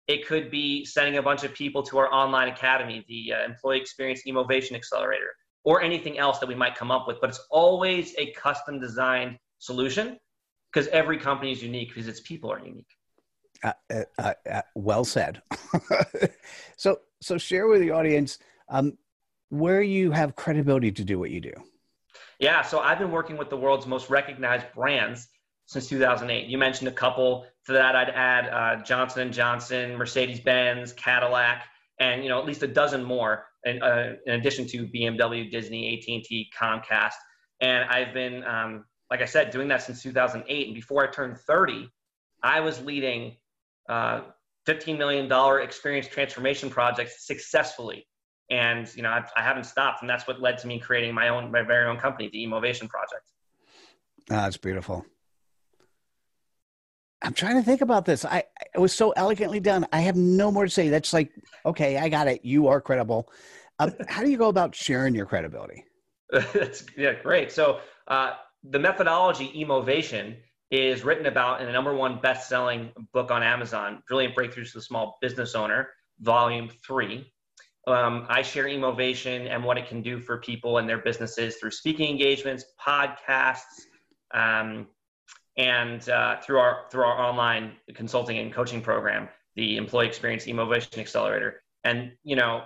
It 0.07 0.27
could 0.27 0.51
be 0.51 0.85
sending 0.85 1.19
a 1.19 1.23
bunch 1.23 1.45
of 1.45 1.55
people 1.55 1.83
to 1.85 1.99
our 1.99 2.12
online 2.12 2.49
academy, 2.49 3.05
the 3.09 3.33
uh, 3.35 3.45
Employee 3.45 3.81
Experience 3.81 4.23
Innovation 4.27 4.75
Accelerator, 4.75 5.33
or 5.64 5.83
anything 5.83 6.19
else 6.19 6.38
that 6.38 6.49
we 6.49 6.55
might 6.55 6.75
come 6.75 6.90
up 6.90 7.07
with. 7.07 7.21
But 7.21 7.31
it's 7.31 7.47
always 7.51 8.14
a 8.19 8.33
custom 8.33 8.81
designed 8.81 9.38
solution 9.59 10.19
because 10.73 10.88
every 10.88 11.19
company 11.19 11.53
is 11.53 11.62
unique 11.62 11.88
because 11.88 12.09
its 12.09 12.21
people 12.21 12.51
are 12.51 12.59
unique. 12.59 12.88
Uh, 13.62 13.73
uh, 13.90 14.03
uh, 14.19 14.35
uh, 14.51 14.62
well 14.75 15.05
said. 15.05 15.43
so, 16.77 16.99
so 17.21 17.37
share 17.37 17.66
with 17.66 17.81
the 17.81 17.90
audience 17.90 18.38
um, 18.69 18.97
where 19.51 19.83
you 19.83 20.11
have 20.11 20.35
credibility 20.35 20.90
to 20.93 21.05
do 21.05 21.19
what 21.19 21.31
you 21.31 21.40
do. 21.40 21.53
Yeah, 22.38 22.62
so 22.62 22.81
I've 22.81 22.99
been 22.99 23.11
working 23.11 23.37
with 23.37 23.51
the 23.51 23.57
world's 23.57 23.87
most 23.87 24.09
recognized 24.09 24.64
brands 24.75 25.29
since 25.71 25.87
2008. 25.89 26.49
You 26.49 26.59
mentioned 26.59 26.89
a 26.89 26.93
couple. 26.93 27.47
To 27.67 27.73
that, 27.73 27.95
I'd 27.95 28.11
add 28.11 28.49
uh, 28.49 28.83
Johnson 28.83 29.23
and 29.23 29.33
Johnson, 29.33 29.95
Mercedes-Benz, 29.97 30.93
Cadillac, 30.95 31.63
and 32.01 32.25
you 32.25 32.29
know 32.29 32.41
at 32.41 32.45
least 32.45 32.65
a 32.65 32.67
dozen 32.67 33.05
more. 33.05 33.47
In, 33.65 33.81
uh, 33.81 34.15
in 34.27 34.35
addition 34.35 34.67
to 34.69 34.89
BMW, 34.89 35.49
Disney, 35.51 35.95
AT&T, 35.95 36.51
Comcast, 36.59 37.13
and 37.61 37.85
I've 37.91 38.15
been, 38.15 38.43
um, 38.45 38.87
like 39.11 39.21
I 39.21 39.27
said, 39.27 39.51
doing 39.51 39.69
that 39.69 39.83
since 39.83 40.03
2008. 40.03 40.67
And 40.67 40.75
before 40.75 41.07
I 41.07 41.11
turned 41.11 41.37
30, 41.37 41.89
I 42.43 42.61
was 42.61 42.83
leading 42.83 43.37
uh, 43.87 44.23
$15 44.67 44.97
million 44.97 45.31
experience 45.63 46.09
transformation 46.09 46.71
projects 46.71 47.27
successfully. 47.27 48.09
And 48.51 48.89
you 48.97 49.03
know, 49.03 49.11
I've, 49.11 49.31
I 49.37 49.43
haven't 49.43 49.65
stopped, 49.65 50.01
and 50.01 50.11
that's 50.11 50.27
what 50.27 50.41
led 50.41 50.59
to 50.59 50.67
me 50.67 50.81
creating 50.81 51.15
my 51.15 51.29
own, 51.29 51.53
my 51.53 51.63
very 51.63 51.87
own 51.87 51.99
company, 51.99 52.29
the 52.33 52.45
Emovation 52.45 52.89
Project. 52.89 53.31
Ah, 54.31 54.43
that's 54.45 54.57
beautiful. 54.57 55.05
I'm 57.23 57.35
trying 57.35 57.57
to 57.57 57.63
think 57.63 57.81
about 57.81 58.05
this. 58.05 58.25
I 58.25 58.45
it 58.75 58.79
was 58.79 58.95
so 58.95 59.11
elegantly 59.11 59.61
done. 59.61 59.87
I 59.93 60.01
have 60.01 60.17
no 60.17 60.51
more 60.51 60.65
to 60.65 60.71
say. 60.71 60.89
That's 60.89 61.13
like, 61.13 61.31
okay, 61.67 61.99
I 61.99 62.09
got 62.09 62.29
it. 62.29 62.45
You 62.45 62.69
are 62.69 62.81
credible. 62.81 63.31
Um, 63.79 63.93
how 64.09 64.23
do 64.23 64.31
you 64.31 64.39
go 64.39 64.49
about 64.49 64.75
sharing 64.75 65.15
your 65.15 65.27
credibility? 65.27 65.85
That's 66.31 66.85
yeah, 66.97 67.15
great. 67.15 67.53
So 67.53 67.81
uh, 68.09 68.35
the 68.65 68.79
methodology 68.79 69.53
Emovation 69.55 70.37
is 70.71 71.05
written 71.05 71.27
about 71.27 71.61
in 71.61 71.67
the 71.67 71.73
number 71.73 71.95
one 71.95 72.21
best-selling 72.21 72.93
book 73.13 73.33
on 73.33 73.43
Amazon, 73.43 74.03
Brilliant 74.07 74.37
Breakthroughs 74.37 74.73
to 74.73 74.79
the 74.79 74.83
Small 74.83 75.19
Business 75.21 75.55
Owner, 75.55 75.89
Volume 76.21 76.71
Three. 76.87 77.33
Um, 77.87 78.27
I 78.29 78.43
share 78.43 78.67
Emovation 78.67 79.49
and 79.51 79.65
what 79.65 79.79
it 79.79 79.89
can 79.89 80.01
do 80.01 80.21
for 80.21 80.39
people 80.39 80.79
and 80.79 80.89
their 80.89 80.99
businesses 80.99 81.57
through 81.57 81.73
speaking 81.73 82.11
engagements, 82.11 82.65
podcasts, 82.81 83.83
um, 84.33 84.87
and 85.61 86.09
uh, 86.09 86.40
through 86.40 86.59
our 86.59 86.87
through 86.90 87.05
our 87.05 87.20
online 87.20 87.73
consulting 87.94 88.38
and 88.38 88.51
coaching 88.53 88.81
program, 88.81 89.29
the 89.57 89.77
Employee 89.77 90.07
Experience 90.07 90.46
Emovation 90.46 90.99
Accelerator. 90.99 91.62
And 91.85 92.12
you 92.25 92.35
know, 92.35 92.64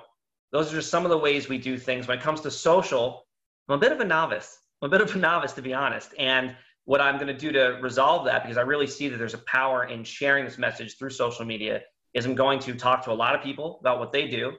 those 0.52 0.72
are 0.72 0.76
just 0.76 0.90
some 0.90 1.04
of 1.04 1.10
the 1.10 1.18
ways 1.18 1.48
we 1.48 1.58
do 1.58 1.76
things. 1.76 2.06
When 2.06 2.16
it 2.18 2.22
comes 2.22 2.40
to 2.42 2.52
social, 2.52 3.26
I'm 3.68 3.74
a 3.74 3.78
bit 3.78 3.90
of 3.90 3.98
a 3.98 4.04
novice. 4.04 4.58
I'm 4.80 4.86
a 4.86 4.90
bit 4.90 5.00
of 5.00 5.14
a 5.14 5.18
novice, 5.18 5.52
to 5.54 5.62
be 5.62 5.74
honest. 5.74 6.14
And 6.18 6.54
what 6.84 7.00
I'm 7.00 7.16
going 7.16 7.26
to 7.26 7.36
do 7.36 7.50
to 7.50 7.78
resolve 7.82 8.26
that, 8.26 8.42
because 8.42 8.58
I 8.58 8.60
really 8.60 8.86
see 8.86 9.08
that 9.08 9.16
there's 9.16 9.34
a 9.34 9.38
power 9.38 9.84
in 9.84 10.04
sharing 10.04 10.44
this 10.44 10.58
message 10.58 10.96
through 10.96 11.10
social 11.10 11.44
media, 11.44 11.80
is 12.12 12.26
I'm 12.26 12.36
going 12.36 12.60
to 12.60 12.74
talk 12.74 13.04
to 13.06 13.10
a 13.10 13.18
lot 13.24 13.34
of 13.34 13.42
people 13.42 13.78
about 13.80 13.98
what 13.98 14.12
they 14.12 14.28
do. 14.28 14.52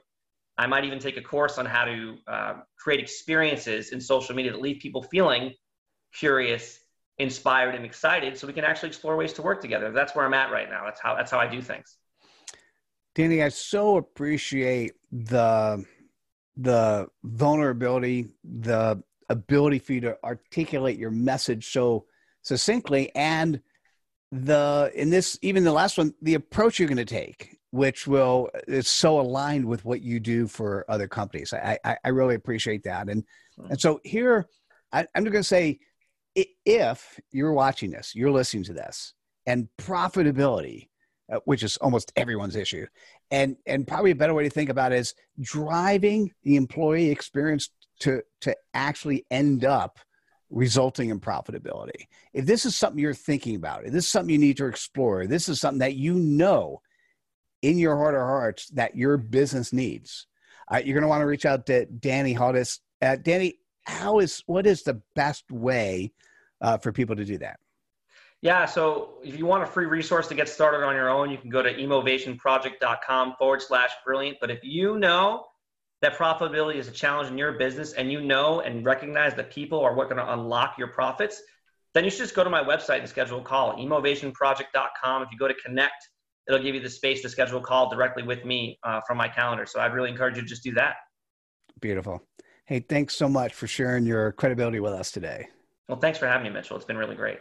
I 0.58 0.66
might 0.66 0.84
even 0.84 0.98
take 0.98 1.16
a 1.16 1.22
course 1.22 1.56
on 1.56 1.64
how 1.64 1.84
to 1.86 2.16
uh, 2.26 2.54
create 2.78 3.00
experiences 3.00 3.92
in 3.92 4.00
social 4.00 4.34
media 4.34 4.52
that 4.52 4.60
leave 4.60 4.80
people 4.80 5.02
feeling 5.02 5.54
curious, 6.18 6.80
inspired, 7.18 7.74
and 7.74 7.84
excited, 7.84 8.36
so 8.36 8.46
we 8.46 8.52
can 8.52 8.64
actually 8.64 8.88
explore 8.88 9.16
ways 9.16 9.32
to 9.34 9.42
work 9.42 9.60
together. 9.60 9.90
That's 9.90 10.14
where 10.14 10.24
I'm 10.24 10.34
at 10.34 10.50
right 10.50 10.68
now. 10.68 10.84
That's 10.84 11.00
how 11.00 11.14
that's 11.14 11.30
how 11.30 11.38
I 11.38 11.46
do 11.46 11.62
things. 11.62 11.96
Danny, 13.14 13.42
I 13.42 13.48
so 13.48 13.96
appreciate 13.96 14.92
the 15.10 15.84
the 16.56 17.08
vulnerability, 17.24 18.28
the 18.44 19.02
ability 19.28 19.78
for 19.78 19.92
you 19.94 20.00
to 20.02 20.18
articulate 20.24 20.98
your 20.98 21.10
message 21.10 21.72
so 21.72 22.06
succinctly, 22.42 23.14
and 23.14 23.60
the 24.32 24.90
in 24.94 25.08
this 25.10 25.38
even 25.42 25.64
the 25.64 25.72
last 25.72 25.96
one, 25.96 26.14
the 26.20 26.34
approach 26.34 26.78
you're 26.78 26.88
going 26.88 26.96
to 26.98 27.04
take, 27.04 27.56
which 27.70 28.06
will 28.06 28.50
is 28.68 28.88
so 28.88 29.18
aligned 29.18 29.64
with 29.64 29.84
what 29.86 30.02
you 30.02 30.20
do 30.20 30.46
for 30.46 30.84
other 30.88 31.08
companies. 31.08 31.54
I 31.54 31.78
I, 31.84 31.96
I 32.04 32.08
really 32.08 32.34
appreciate 32.34 32.82
that, 32.84 33.08
and 33.08 33.24
hmm. 33.58 33.70
and 33.70 33.80
so 33.80 34.00
here 34.04 34.46
I, 34.92 35.06
I'm 35.14 35.24
going 35.24 35.32
to 35.34 35.42
say, 35.42 35.80
if 36.64 37.20
you're 37.32 37.52
watching 37.52 37.90
this, 37.90 38.14
you're 38.14 38.30
listening 38.30 38.64
to 38.64 38.72
this, 38.72 39.14
and 39.46 39.68
profitability, 39.78 40.88
uh, 41.32 41.40
which 41.44 41.62
is 41.62 41.76
almost 41.78 42.12
everyone's 42.16 42.56
issue, 42.56 42.86
and 43.30 43.56
and 43.66 43.86
probably 43.86 44.10
a 44.10 44.16
better 44.16 44.34
way 44.34 44.44
to 44.44 44.50
think 44.50 44.70
about 44.70 44.92
it 44.92 44.98
is 44.98 45.14
driving 45.40 46.32
the 46.42 46.56
employee 46.56 47.10
experience 47.10 47.70
to 48.00 48.22
to 48.42 48.54
actually 48.74 49.24
end 49.30 49.64
up 49.64 49.98
resulting 50.50 51.10
in 51.10 51.18
profitability. 51.18 52.06
If 52.32 52.46
this 52.46 52.64
is 52.64 52.76
something 52.76 53.00
you're 53.00 53.14
thinking 53.14 53.56
about, 53.56 53.84
if 53.84 53.92
this 53.92 54.04
is 54.04 54.10
something 54.10 54.32
you 54.32 54.38
need 54.38 54.58
to 54.58 54.66
explore, 54.66 55.26
this 55.26 55.48
is 55.48 55.60
something 55.60 55.80
that 55.80 55.94
you 55.94 56.14
know 56.14 56.80
in 57.62 57.78
your 57.78 57.96
heart 57.96 58.14
of 58.14 58.20
hearts 58.20 58.68
that 58.70 58.96
your 58.96 59.16
business 59.16 59.72
needs, 59.72 60.26
uh, 60.72 60.76
you're 60.76 60.94
going 60.94 61.02
to 61.02 61.08
want 61.08 61.22
to 61.22 61.26
reach 61.26 61.46
out 61.46 61.66
to 61.66 61.86
Danny 61.86 62.34
Hodis. 62.34 62.80
Uh, 63.02 63.16
Danny, 63.16 63.58
how 63.84 64.18
is 64.18 64.42
what 64.46 64.66
is 64.66 64.82
the 64.82 65.00
best 65.14 65.50
way 65.50 66.12
uh, 66.60 66.78
for 66.78 66.92
people 66.92 67.16
to 67.16 67.24
do 67.24 67.38
that? 67.38 67.58
Yeah, 68.42 68.66
so 68.66 69.14
if 69.24 69.38
you 69.38 69.46
want 69.46 69.62
a 69.62 69.66
free 69.66 69.86
resource 69.86 70.28
to 70.28 70.34
get 70.34 70.48
started 70.48 70.84
on 70.84 70.94
your 70.94 71.08
own, 71.08 71.30
you 71.30 71.38
can 71.38 71.50
go 71.50 71.62
to 71.62 71.72
emovationproject.com 71.72 73.34
forward 73.38 73.62
slash 73.62 73.90
brilliant. 74.04 74.38
But 74.40 74.50
if 74.50 74.60
you 74.62 74.98
know 74.98 75.46
that 76.02 76.16
profitability 76.16 76.76
is 76.76 76.88
a 76.88 76.92
challenge 76.92 77.30
in 77.30 77.38
your 77.38 77.52
business 77.52 77.94
and 77.94 78.12
you 78.12 78.20
know 78.20 78.60
and 78.60 78.84
recognize 78.84 79.34
that 79.34 79.50
people 79.50 79.80
are 79.80 79.94
what 79.94 80.10
going 80.10 80.24
to 80.24 80.32
unlock 80.32 80.76
your 80.76 80.88
profits, 80.88 81.40
then 81.94 82.04
you 82.04 82.10
should 82.10 82.20
just 82.20 82.34
go 82.34 82.44
to 82.44 82.50
my 82.50 82.62
website 82.62 82.98
and 82.98 83.08
schedule 83.08 83.38
a 83.38 83.42
call, 83.42 83.74
emovationproject.com. 83.78 85.22
If 85.22 85.32
you 85.32 85.38
go 85.38 85.48
to 85.48 85.54
connect, 85.54 86.08
it'll 86.46 86.62
give 86.62 86.74
you 86.74 86.82
the 86.82 86.90
space 86.90 87.22
to 87.22 87.30
schedule 87.30 87.58
a 87.58 87.62
call 87.62 87.88
directly 87.88 88.22
with 88.22 88.44
me 88.44 88.78
uh, 88.82 89.00
from 89.06 89.16
my 89.16 89.28
calendar. 89.28 89.64
So 89.64 89.80
I'd 89.80 89.94
really 89.94 90.10
encourage 90.10 90.36
you 90.36 90.42
to 90.42 90.48
just 90.48 90.62
do 90.62 90.74
that. 90.74 90.96
Beautiful. 91.80 92.22
Hey, 92.66 92.80
thanks 92.80 93.16
so 93.16 93.28
much 93.28 93.54
for 93.54 93.66
sharing 93.66 94.04
your 94.04 94.32
credibility 94.32 94.80
with 94.80 94.92
us 94.92 95.10
today. 95.10 95.48
Well, 95.88 95.98
thanks 95.98 96.18
for 96.18 96.26
having 96.26 96.44
me, 96.44 96.50
Mitchell. 96.50 96.76
It's 96.76 96.84
been 96.84 96.96
really 96.96 97.14
great. 97.14 97.38